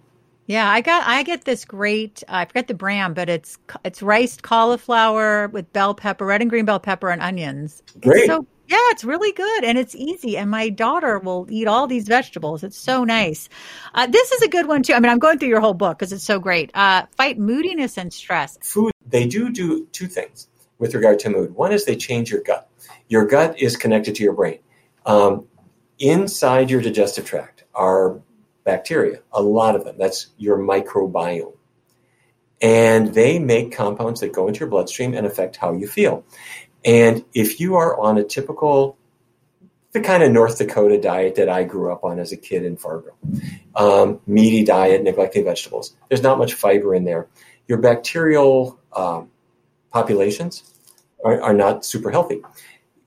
Yeah, 0.50 0.68
I 0.68 0.80
got 0.80 1.06
I 1.06 1.22
get 1.22 1.44
this 1.44 1.64
great 1.64 2.24
I 2.26 2.44
forget 2.44 2.66
the 2.66 2.74
brand, 2.74 3.14
but 3.14 3.28
it's 3.28 3.56
it's 3.84 4.02
riced 4.02 4.42
cauliflower 4.42 5.46
with 5.46 5.72
bell 5.72 5.94
pepper, 5.94 6.26
red 6.26 6.40
and 6.40 6.50
green 6.50 6.64
bell 6.64 6.80
pepper 6.80 7.08
and 7.08 7.22
onions. 7.22 7.84
Great. 8.00 8.22
It's 8.22 8.26
so 8.26 8.44
yeah, 8.66 8.78
it's 8.90 9.04
really 9.04 9.30
good 9.30 9.62
and 9.62 9.78
it's 9.78 9.94
easy. 9.94 10.36
And 10.36 10.50
my 10.50 10.68
daughter 10.68 11.20
will 11.20 11.46
eat 11.48 11.68
all 11.68 11.86
these 11.86 12.08
vegetables. 12.08 12.64
It's 12.64 12.76
so 12.76 13.04
nice. 13.04 13.48
Uh, 13.94 14.08
this 14.08 14.32
is 14.32 14.42
a 14.42 14.48
good 14.48 14.66
one 14.66 14.82
too. 14.82 14.92
I 14.92 14.98
mean, 14.98 15.12
I'm 15.12 15.20
going 15.20 15.38
through 15.38 15.50
your 15.50 15.60
whole 15.60 15.72
book 15.72 16.00
because 16.00 16.12
it's 16.12 16.24
so 16.24 16.40
great. 16.40 16.72
Uh, 16.74 17.06
fight 17.16 17.38
moodiness 17.38 17.96
and 17.96 18.12
stress. 18.12 18.58
Food, 18.60 18.90
they 19.06 19.28
do 19.28 19.52
do 19.52 19.86
two 19.92 20.08
things 20.08 20.48
with 20.80 20.96
regard 20.96 21.20
to 21.20 21.30
mood. 21.30 21.54
One 21.54 21.70
is 21.70 21.84
they 21.84 21.94
change 21.94 22.28
your 22.28 22.42
gut. 22.42 22.68
Your 23.06 23.24
gut 23.24 23.56
is 23.60 23.76
connected 23.76 24.16
to 24.16 24.24
your 24.24 24.32
brain. 24.32 24.58
Um, 25.06 25.46
inside 26.00 26.70
your 26.70 26.80
digestive 26.80 27.24
tract 27.24 27.62
are 27.72 28.20
bacteria, 28.64 29.20
a 29.32 29.42
lot 29.42 29.76
of 29.76 29.84
them. 29.84 29.96
That's 29.98 30.28
your 30.38 30.58
microbiome. 30.58 31.56
And 32.60 33.14
they 33.14 33.38
make 33.38 33.72
compounds 33.72 34.20
that 34.20 34.32
go 34.32 34.46
into 34.46 34.60
your 34.60 34.68
bloodstream 34.68 35.14
and 35.14 35.26
affect 35.26 35.56
how 35.56 35.72
you 35.72 35.88
feel. 35.88 36.24
And 36.84 37.24
if 37.34 37.60
you 37.60 37.76
are 37.76 37.98
on 37.98 38.18
a 38.18 38.24
typical, 38.24 38.98
the 39.92 40.00
kind 40.00 40.22
of 40.22 40.30
North 40.30 40.58
Dakota 40.58 41.00
diet 41.00 41.36
that 41.36 41.48
I 41.48 41.64
grew 41.64 41.92
up 41.92 42.04
on 42.04 42.18
as 42.18 42.32
a 42.32 42.36
kid 42.36 42.64
in 42.64 42.76
Fargo, 42.76 43.14
um, 43.74 44.20
meaty 44.26 44.64
diet, 44.64 45.02
neglecting 45.02 45.44
vegetables, 45.44 45.94
there's 46.08 46.22
not 46.22 46.38
much 46.38 46.54
fiber 46.54 46.94
in 46.94 47.04
there. 47.04 47.28
Your 47.66 47.78
bacterial 47.78 48.78
um, 48.94 49.30
populations 49.90 50.62
are, 51.24 51.40
are 51.40 51.54
not 51.54 51.84
super 51.84 52.10
healthy. 52.10 52.42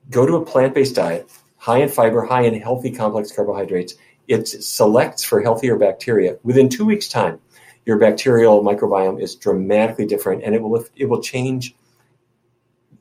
Go 0.09 0.25
to 0.25 0.35
a 0.35 0.45
plant 0.45 0.73
based 0.73 0.95
diet, 0.95 1.29
high 1.57 1.79
in 1.79 1.89
fiber, 1.89 2.25
high 2.25 2.41
in 2.43 2.59
healthy 2.59 2.91
complex 2.91 3.31
carbohydrates, 3.31 3.95
it 4.27 4.47
selects 4.47 5.23
for 5.23 5.41
healthier 5.41 5.77
bacteria. 5.77 6.37
Within 6.43 6.69
two 6.69 6.85
weeks' 6.85 7.07
time, 7.07 7.39
your 7.85 7.97
bacterial 7.97 8.63
microbiome 8.63 9.21
is 9.21 9.35
dramatically 9.35 10.05
different, 10.05 10.43
and 10.43 10.55
it 10.55 10.61
will 10.61 10.85
it 10.95 11.05
will 11.05 11.21
change. 11.21 11.75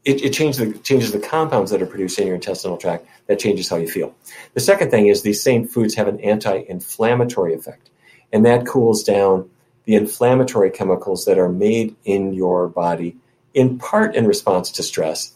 It, 0.05 0.21
it 0.23 0.33
changes 0.33 0.59
the 0.59 0.79
changes 0.79 1.13
the 1.13 1.21
compounds 1.21 1.71
that 1.71 1.81
are 1.81 1.87
produced 1.87 2.19
in 2.19 2.27
your 2.27 2.35
intestinal 2.35 2.77
tract. 2.77 3.07
That 3.29 3.39
changes 3.39 3.69
how 3.69 3.77
you 3.77 3.89
feel. 3.89 4.15
The 4.55 4.61
second 4.61 4.91
thing 4.91 5.07
is 5.07 5.23
these 5.23 5.43
same 5.43 5.69
foods 5.69 5.95
have 5.95 6.09
an 6.09 6.21
anti-inflammatory 6.21 7.55
effect, 7.55 7.91
and 8.33 8.45
that 8.45 8.67
cools 8.67 9.05
down 9.05 9.49
the 9.85 9.95
inflammatory 9.95 10.71
chemicals 10.71 11.25
that 11.27 11.39
are 11.39 11.49
made 11.49 11.95
in 12.05 12.33
your 12.35 12.69
body, 12.69 13.17
in 13.55 13.79
part 13.79 14.15
in 14.17 14.27
response 14.27 14.73
to 14.73 14.83
stress. 14.83 15.33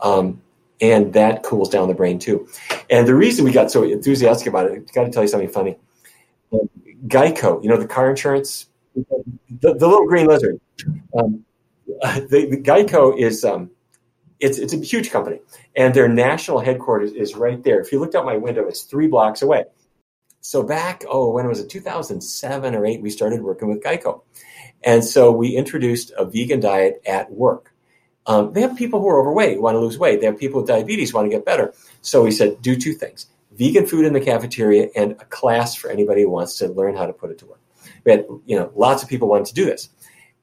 Um, 0.00 0.40
and 0.80 1.12
that 1.12 1.42
cools 1.42 1.68
down 1.68 1.88
the 1.88 1.94
brain 1.94 2.18
too. 2.18 2.48
And 2.90 3.06
the 3.06 3.14
reason 3.14 3.44
we 3.44 3.52
got 3.52 3.70
so 3.70 3.82
enthusiastic 3.82 4.46
about 4.48 4.70
it, 4.70 4.72
I 4.72 4.92
got 4.92 5.04
to 5.04 5.10
tell 5.10 5.22
you 5.22 5.28
something 5.28 5.48
funny. 5.48 5.76
Geico, 7.06 7.62
you 7.62 7.68
know 7.68 7.76
the 7.76 7.86
car 7.86 8.10
insurance, 8.10 8.66
the, 8.94 9.04
the 9.60 9.86
little 9.86 10.06
green 10.06 10.26
lizard. 10.26 10.60
Um, 11.18 11.44
the, 11.86 12.48
the, 12.50 12.56
Geico 12.56 13.16
is 13.16 13.44
um, 13.44 13.70
it's 14.40 14.58
it's 14.58 14.72
a 14.72 14.78
huge 14.78 15.10
company, 15.10 15.40
and 15.76 15.94
their 15.94 16.08
national 16.08 16.60
headquarters 16.60 17.12
is 17.12 17.34
right 17.34 17.62
there. 17.62 17.80
If 17.80 17.92
you 17.92 18.00
looked 18.00 18.14
out 18.14 18.24
my 18.24 18.36
window, 18.36 18.66
it's 18.66 18.82
three 18.82 19.06
blocks 19.06 19.42
away. 19.42 19.64
So 20.40 20.62
back, 20.62 21.04
oh, 21.08 21.30
when 21.30 21.46
was 21.46 21.60
it, 21.60 21.68
2007 21.68 22.74
or 22.74 22.86
eight, 22.86 23.02
we 23.02 23.10
started 23.10 23.42
working 23.42 23.68
with 23.68 23.82
Geico, 23.82 24.22
and 24.82 25.04
so 25.04 25.30
we 25.30 25.56
introduced 25.56 26.12
a 26.16 26.24
vegan 26.24 26.60
diet 26.60 27.00
at 27.06 27.30
work. 27.30 27.67
Um, 28.28 28.52
they 28.52 28.60
have 28.60 28.76
people 28.76 29.00
who 29.00 29.08
are 29.08 29.18
overweight, 29.18 29.60
want 29.60 29.74
to 29.74 29.80
lose 29.80 29.98
weight. 29.98 30.20
They 30.20 30.26
have 30.26 30.38
people 30.38 30.60
with 30.60 30.68
diabetes, 30.68 31.14
want 31.14 31.24
to 31.24 31.30
get 31.34 31.46
better. 31.46 31.72
So 32.02 32.24
he 32.24 32.30
said, 32.30 32.62
do 32.62 32.76
two 32.76 32.92
things 32.92 33.26
vegan 33.58 33.86
food 33.86 34.04
in 34.04 34.12
the 34.12 34.20
cafeteria 34.20 34.88
and 34.94 35.12
a 35.12 35.24
class 35.24 35.74
for 35.74 35.90
anybody 35.90 36.22
who 36.22 36.30
wants 36.30 36.58
to 36.58 36.68
learn 36.68 36.96
how 36.96 37.06
to 37.06 37.12
put 37.12 37.30
it 37.30 37.38
to 37.38 37.46
work. 37.46 37.60
We 38.04 38.12
had, 38.12 38.26
you 38.46 38.56
know, 38.56 38.70
lots 38.76 39.02
of 39.02 39.08
people 39.08 39.28
wanted 39.28 39.46
to 39.46 39.54
do 39.54 39.64
this. 39.64 39.88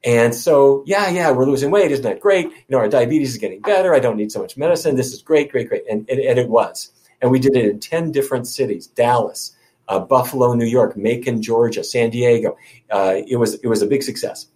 And 0.04 0.34
so, 0.34 0.84
yeah, 0.86 1.08
yeah, 1.08 1.30
we're 1.30 1.46
losing 1.46 1.70
weight. 1.70 1.90
Isn't 1.90 2.04
that 2.04 2.20
great? 2.20 2.44
You 2.44 2.52
know, 2.68 2.78
our 2.78 2.88
diabetes 2.88 3.30
is 3.30 3.38
getting 3.38 3.60
better. 3.60 3.94
I 3.94 4.00
don't 4.00 4.16
need 4.16 4.30
so 4.30 4.40
much 4.40 4.56
medicine. 4.56 4.96
This 4.96 5.12
is 5.12 5.22
great, 5.22 5.50
great, 5.50 5.68
great. 5.68 5.84
And, 5.90 6.08
and, 6.10 6.20
and 6.20 6.38
it 6.38 6.48
was. 6.48 6.92
And 7.22 7.30
we 7.30 7.38
did 7.38 7.56
it 7.56 7.64
in 7.64 7.80
10 7.80 8.12
different 8.12 8.46
cities 8.46 8.86
Dallas, 8.86 9.56
uh, 9.88 9.98
Buffalo, 9.98 10.52
New 10.52 10.66
York, 10.66 10.96
Macon, 10.96 11.42
Georgia, 11.42 11.82
San 11.82 12.10
Diego. 12.10 12.56
Uh, 12.90 13.22
it, 13.26 13.36
was, 13.36 13.54
it 13.54 13.66
was 13.66 13.80
a 13.80 13.86
big 13.86 14.02
success. 14.02 14.46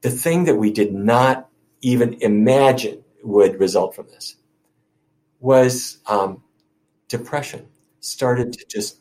The 0.00 0.10
thing 0.10 0.44
that 0.44 0.56
we 0.56 0.72
did 0.72 0.92
not 0.92 1.49
even 1.82 2.14
imagine 2.22 3.04
would 3.22 3.58
result 3.60 3.94
from 3.94 4.06
this 4.08 4.36
was 5.40 5.98
um, 6.06 6.42
depression 7.08 7.66
started 8.00 8.52
to 8.52 8.64
just 8.66 9.00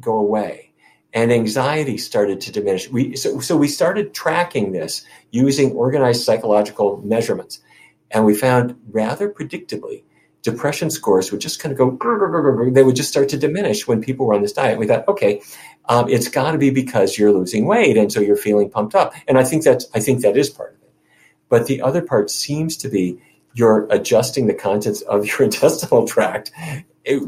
go 0.00 0.18
away 0.18 0.72
and 1.12 1.32
anxiety 1.32 1.96
started 1.96 2.40
to 2.40 2.52
diminish. 2.52 2.90
We 2.90 3.16
so, 3.16 3.38
so 3.40 3.56
we 3.56 3.68
started 3.68 4.12
tracking 4.14 4.72
this 4.72 5.06
using 5.30 5.72
organized 5.72 6.24
psychological 6.24 7.00
measurements 7.04 7.60
and 8.10 8.24
we 8.24 8.34
found 8.34 8.76
rather 8.90 9.30
predictably 9.30 10.02
depression 10.42 10.90
scores 10.90 11.32
would 11.32 11.40
just 11.40 11.60
kind 11.60 11.72
of 11.72 11.78
go 11.78 12.70
they 12.70 12.82
would 12.82 12.96
just 12.96 13.08
start 13.08 13.28
to 13.30 13.38
diminish 13.38 13.86
when 13.86 14.02
people 14.02 14.26
were 14.26 14.34
on 14.34 14.42
this 14.42 14.52
diet. 14.52 14.78
We 14.78 14.86
thought 14.86 15.06
okay 15.08 15.40
um, 15.88 16.08
it's 16.08 16.28
got 16.28 16.52
to 16.52 16.58
be 16.58 16.70
because 16.70 17.16
you're 17.18 17.32
losing 17.32 17.66
weight 17.66 17.96
and 17.96 18.12
so 18.12 18.20
you're 18.20 18.36
feeling 18.36 18.70
pumped 18.70 18.94
up. 18.94 19.14
And 19.28 19.38
i 19.38 19.44
think 19.44 19.62
that's, 19.64 19.86
i 19.94 20.00
think 20.00 20.22
that 20.22 20.36
is 20.36 20.50
part 20.50 20.74
of 20.74 20.82
it 20.82 20.83
but 21.54 21.68
the 21.68 21.82
other 21.82 22.02
part 22.02 22.32
seems 22.32 22.76
to 22.78 22.88
be 22.88 23.16
you're 23.52 23.86
adjusting 23.88 24.48
the 24.48 24.54
contents 24.54 25.02
of 25.02 25.24
your 25.24 25.42
intestinal 25.44 26.04
tract 26.04 26.50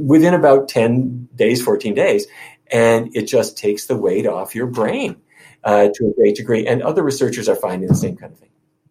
within 0.00 0.34
about 0.34 0.68
10 0.68 1.28
days, 1.36 1.62
14 1.62 1.94
days. 1.94 2.26
And 2.72 3.14
it 3.14 3.28
just 3.28 3.56
takes 3.56 3.86
the 3.86 3.96
weight 3.96 4.26
off 4.26 4.56
your 4.56 4.66
brain 4.66 5.14
uh, 5.62 5.90
to 5.94 6.06
a 6.08 6.14
great 6.16 6.34
degree. 6.34 6.66
And 6.66 6.82
other 6.82 7.04
researchers 7.04 7.48
are 7.48 7.54
finding 7.54 7.88
the 7.88 7.94
same 7.94 8.16
kind 8.16 8.32
of 8.32 8.38
thing. 8.40 8.48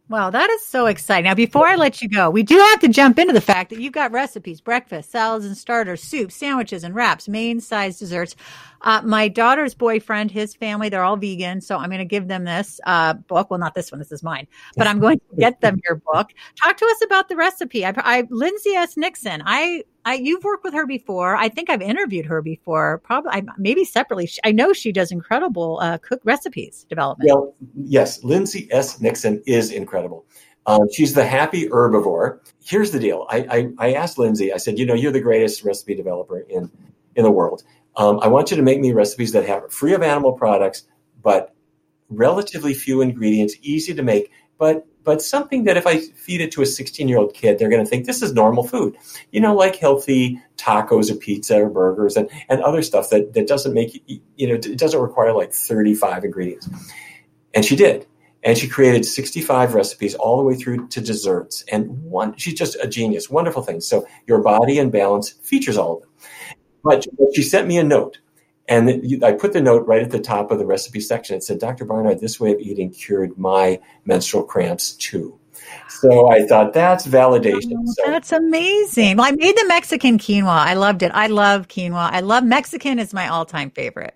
Wow, 0.07 0.29
that 0.29 0.51
is 0.51 0.63
so 0.63 0.85
exciting. 0.85 1.23
Now, 1.23 1.33
before 1.33 1.65
I 1.65 1.75
let 1.75 1.99
you 1.99 2.07
go, 2.07 2.29
we 2.29 2.43
do 2.43 2.57
have 2.59 2.79
to 2.81 2.87
jump 2.87 3.17
into 3.17 3.33
the 3.33 3.41
fact 3.41 3.71
that 3.71 3.79
you've 3.79 3.93
got 3.93 4.11
recipes, 4.11 4.61
breakfast, 4.61 5.09
salads 5.09 5.45
and 5.45 5.57
starters, 5.57 6.03
soups, 6.03 6.35
sandwiches 6.35 6.83
and 6.83 6.93
wraps, 6.93 7.27
main 7.27 7.59
size 7.59 7.97
desserts. 7.97 8.35
Uh, 8.81 9.01
my 9.03 9.27
daughter's 9.27 9.73
boyfriend, 9.73 10.29
his 10.29 10.53
family, 10.53 10.89
they're 10.89 11.03
all 11.03 11.17
vegan. 11.17 11.59
So 11.59 11.77
I'm 11.77 11.89
going 11.89 11.97
to 11.97 12.05
give 12.05 12.27
them 12.27 12.43
this 12.43 12.79
uh, 12.85 13.13
book. 13.13 13.49
Well, 13.49 13.59
not 13.59 13.73
this 13.73 13.91
one. 13.91 13.97
This 13.97 14.11
is 14.11 14.21
mine, 14.21 14.47
but 14.77 14.85
I'm 14.85 14.99
going 14.99 15.17
to 15.17 15.35
get 15.37 15.59
them 15.61 15.81
your 15.87 15.95
book. 16.13 16.29
Talk 16.61 16.77
to 16.77 16.85
us 16.85 17.01
about 17.03 17.27
the 17.27 17.35
recipe. 17.35 17.83
I, 17.83 17.93
I 17.97 18.27
Lindsay 18.29 18.75
S. 18.75 18.97
Nixon. 18.97 19.41
I, 19.43 19.85
I, 20.05 20.15
you've 20.15 20.43
worked 20.43 20.63
with 20.63 20.73
her 20.73 20.85
before. 20.85 21.35
I 21.35 21.49
think 21.49 21.69
I've 21.69 21.81
interviewed 21.81 22.25
her 22.27 22.41
before, 22.41 22.99
probably 22.99 23.31
I, 23.31 23.43
maybe 23.57 23.83
separately. 23.83 24.29
I 24.43 24.51
know 24.51 24.71
she 24.71 24.91
does 24.91 25.11
incredible 25.11 25.79
uh, 25.81 25.97
cook 25.97 26.21
recipes 26.23 26.85
development. 26.87 27.29
Well, 27.29 27.55
yes, 27.75 28.23
Lindsay 28.23 28.67
S. 28.71 29.01
Nixon 29.01 29.41
is 29.47 29.71
incredible. 29.71 30.25
Um, 30.67 30.87
she's 30.91 31.13
the 31.13 31.25
happy 31.25 31.67
herbivore. 31.67 32.39
Here's 32.63 32.91
the 32.91 32.99
deal. 32.99 33.27
I, 33.29 33.37
I, 33.49 33.69
I 33.79 33.93
asked 33.93 34.17
Lindsay. 34.17 34.53
I 34.53 34.57
said, 34.57 34.79
you 34.79 34.85
know, 34.85 34.93
you're 34.93 35.11
the 35.11 35.21
greatest 35.21 35.63
recipe 35.63 35.95
developer 35.95 36.39
in 36.39 36.71
in 37.15 37.23
the 37.23 37.31
world. 37.31 37.63
Um, 37.97 38.19
I 38.21 38.27
want 38.27 38.51
you 38.51 38.57
to 38.57 38.63
make 38.63 38.79
me 38.79 38.91
recipes 38.91 39.31
that 39.31 39.45
have 39.45 39.71
free 39.71 39.93
of 39.93 40.01
animal 40.01 40.33
products, 40.33 40.83
but 41.21 41.55
relatively 42.09 42.73
few 42.73 43.01
ingredients, 43.01 43.55
easy 43.61 43.93
to 43.93 44.03
make, 44.03 44.31
but 44.57 44.85
but 45.05 45.21
something 45.21 45.63
that 45.65 45.77
if 45.77 45.85
I 45.85 45.99
feed 45.99 46.41
it 46.41 46.51
to 46.53 46.63
a 46.63 46.65
16 46.65 47.07
year 47.07 47.19
old 47.19 47.33
kid, 47.33 47.57
they're 47.57 47.69
going 47.69 47.83
to 47.83 47.89
think 47.89 48.05
this 48.05 48.21
is 48.21 48.33
normal 48.33 48.67
food. 48.67 48.97
You 49.31 49.39
know, 49.39 49.55
like 49.55 49.75
healthy 49.75 50.41
tacos 50.57 51.11
or 51.11 51.15
pizza 51.15 51.61
or 51.63 51.69
burgers 51.69 52.17
and, 52.17 52.29
and 52.49 52.61
other 52.61 52.81
stuff 52.81 53.11
that, 53.11 53.33
that 53.33 53.47
doesn't 53.47 53.73
make, 53.73 54.03
you 54.07 54.19
you 54.35 54.47
know, 54.47 54.55
it 54.55 54.77
doesn't 54.77 54.99
require 54.99 55.31
like 55.31 55.53
35 55.53 56.25
ingredients. 56.25 56.67
And 57.53 57.63
she 57.63 57.75
did. 57.75 58.07
And 58.43 58.57
she 58.57 58.67
created 58.67 59.05
65 59.05 59.73
recipes 59.73 60.13
all 60.15 60.37
the 60.37 60.43
way 60.43 60.55
through 60.55 60.87
to 60.89 61.01
desserts. 61.01 61.63
And 61.71 62.03
one, 62.03 62.35
she's 62.37 62.53
just 62.55 62.75
a 62.81 62.87
genius, 62.87 63.29
wonderful 63.29 63.63
things. 63.63 63.87
So 63.87 64.05
Your 64.27 64.41
Body 64.41 64.77
in 64.77 64.89
Balance 64.89 65.29
features 65.29 65.77
all 65.77 65.95
of 65.95 66.01
them. 66.01 66.09
But 66.83 67.05
she 67.33 67.41
sent 67.41 67.67
me 67.67 67.77
a 67.77 67.83
note. 67.83 68.19
And 68.67 69.23
I 69.23 69.33
put 69.33 69.53
the 69.53 69.61
note 69.61 69.85
right 69.87 70.01
at 70.01 70.09
the 70.09 70.19
top 70.19 70.49
of 70.51 70.57
the 70.57 70.65
recipe 70.65 70.99
section. 70.99 71.37
It 71.37 71.43
said, 71.43 71.59
Dr. 71.59 71.85
Barnard, 71.85 72.19
this 72.19 72.39
way 72.39 72.51
of 72.51 72.59
eating 72.59 72.91
cured 72.91 73.37
my 73.37 73.79
menstrual 74.05 74.43
cramps 74.43 74.93
too. 74.93 75.39
So 75.87 76.29
I 76.29 76.45
thought 76.45 76.73
that's 76.73 77.07
validation. 77.07 77.73
Oh, 77.77 77.93
so, 77.93 78.11
that's 78.11 78.31
amazing. 78.31 79.17
Well, 79.17 79.27
I 79.27 79.31
made 79.31 79.55
the 79.55 79.65
Mexican 79.67 80.17
quinoa. 80.17 80.47
I 80.47 80.73
loved 80.73 81.03
it. 81.03 81.11
I 81.13 81.27
love 81.27 81.67
quinoa. 81.67 82.09
I 82.11 82.21
love 82.21 82.43
Mexican 82.43 82.99
is 82.99 83.13
my 83.13 83.27
all 83.27 83.45
time 83.45 83.71
favorite. 83.71 84.15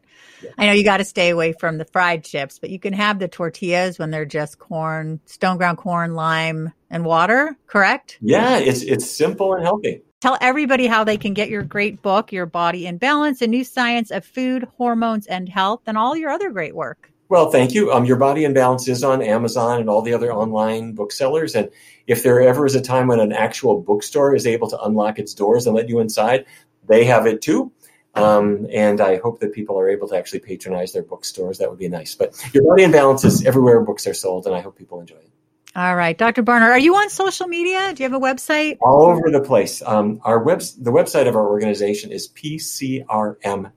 I 0.58 0.66
know 0.66 0.72
you 0.72 0.84
got 0.84 0.98
to 0.98 1.06
stay 1.06 1.30
away 1.30 1.54
from 1.54 1.78
the 1.78 1.86
fried 1.86 2.24
chips, 2.24 2.60
but 2.60 2.70
you 2.70 2.80
can 2.80 2.94
have 2.94 3.20
the 3.20 3.28
tortillas 3.28 4.00
when 4.00 4.10
they're 4.10 4.26
just 4.26 4.58
corn, 4.58 5.20
stone 5.26 5.58
ground 5.58 5.78
corn, 5.78 6.16
lime, 6.16 6.72
and 6.90 7.04
water, 7.04 7.58
correct? 7.68 8.18
Yeah, 8.22 8.58
it's 8.58 8.82
it's 8.82 9.10
simple 9.10 9.54
and 9.54 9.64
healthy. 9.64 10.02
Tell 10.22 10.38
everybody 10.42 10.86
how 10.86 11.06
they 11.06 11.16
can 11.16 11.34
get 11.34 11.50
your 11.50 11.64
great 11.64 12.02
book, 12.02 12.34
Your 12.34 12.46
Body 12.46 12.86
in 12.86 12.98
Balance, 12.98 13.42
a 13.42 13.48
new 13.48 13.64
science 13.64 14.12
of 14.12 14.26
food, 14.26 14.68
hormones, 14.76 15.28
and 15.28 15.48
health, 15.48 15.82
and 15.88 15.98
all 15.98 16.18
your 16.18 16.30
other 16.30 16.50
great 16.50 16.76
work. 16.76 17.10
Well, 17.30 17.52
thank 17.52 17.74
you. 17.74 17.94
Um, 17.94 18.04
Your 18.04 18.18
Body 18.18 18.44
in 18.44 18.54
Balance 18.54 18.90
is 18.90 19.02
on 19.02 19.22
Amazon 19.22 19.80
and 19.80 19.90
all 19.90 20.02
the 20.02 20.14
other 20.14 20.34
online 20.34 20.94
booksellers. 20.94 21.56
And 21.56 21.70
if 22.06 22.22
there 22.22 22.42
ever 22.42 22.66
is 22.66 22.76
a 22.76 22.82
time 22.82 23.08
when 23.08 23.22
an 23.22 23.32
actual 23.32 23.80
bookstore 23.80 24.36
is 24.36 24.46
able 24.46 24.70
to 24.72 24.82
unlock 24.82 25.20
its 25.20 25.34
doors 25.34 25.68
and 25.68 25.76
let 25.76 25.88
you 25.88 26.00
inside, 26.00 26.46
they 26.86 27.06
have 27.06 27.26
it 27.26 27.42
too. 27.42 27.72
Um, 28.16 28.68
and 28.74 29.00
I 29.00 29.20
hope 29.20 29.40
that 29.40 29.54
people 29.54 29.80
are 29.80 29.88
able 29.88 30.10
to 30.10 30.18
actually 30.18 30.40
patronize 30.40 30.92
their 30.92 31.04
bookstores. 31.04 31.60
That 31.60 31.70
would 31.70 31.80
be 31.80 31.88
nice. 31.88 32.14
But 32.14 32.34
Your 32.54 32.66
Body 32.66 32.84
in 32.84 32.92
Balance 32.92 33.24
is 33.24 33.46
everywhere 33.46 33.80
books 33.82 34.06
are 34.06 34.14
sold, 34.14 34.48
and 34.48 34.56
I 34.56 34.60
hope 34.60 34.78
people 34.78 35.00
enjoy 35.00 35.16
it. 35.16 35.30
All 35.76 35.96
right, 35.96 36.18
Dr. 36.18 36.42
Barnard, 36.42 36.72
are 36.72 36.80
you 36.80 36.96
on 36.96 37.10
social 37.10 37.48
media? 37.48 37.94
Do 37.94 38.04
you 38.04 38.10
have 38.10 38.20
a 38.20 38.24
website? 38.24 38.78
All 38.82 39.04
over 39.04 39.30
the 39.30 39.42
place. 39.42 39.84
Um, 39.84 40.20
our 40.24 40.42
web, 40.42 40.62
the 40.80 40.92
website 40.92 41.28
of 41.28 41.36
our 41.36 41.48
organization 41.48 42.12
is 42.12 42.28
pcrm.org. 42.28 43.72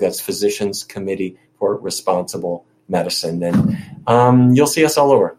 That's 0.00 0.20
Physicians 0.20 0.84
Committee 0.84 1.38
for 1.58 1.76
Responsible 1.78 2.66
Medicine, 2.88 3.42
and 3.42 3.78
um, 4.06 4.52
you'll 4.52 4.66
see 4.66 4.84
us 4.84 4.98
all 4.98 5.10
over. 5.10 5.38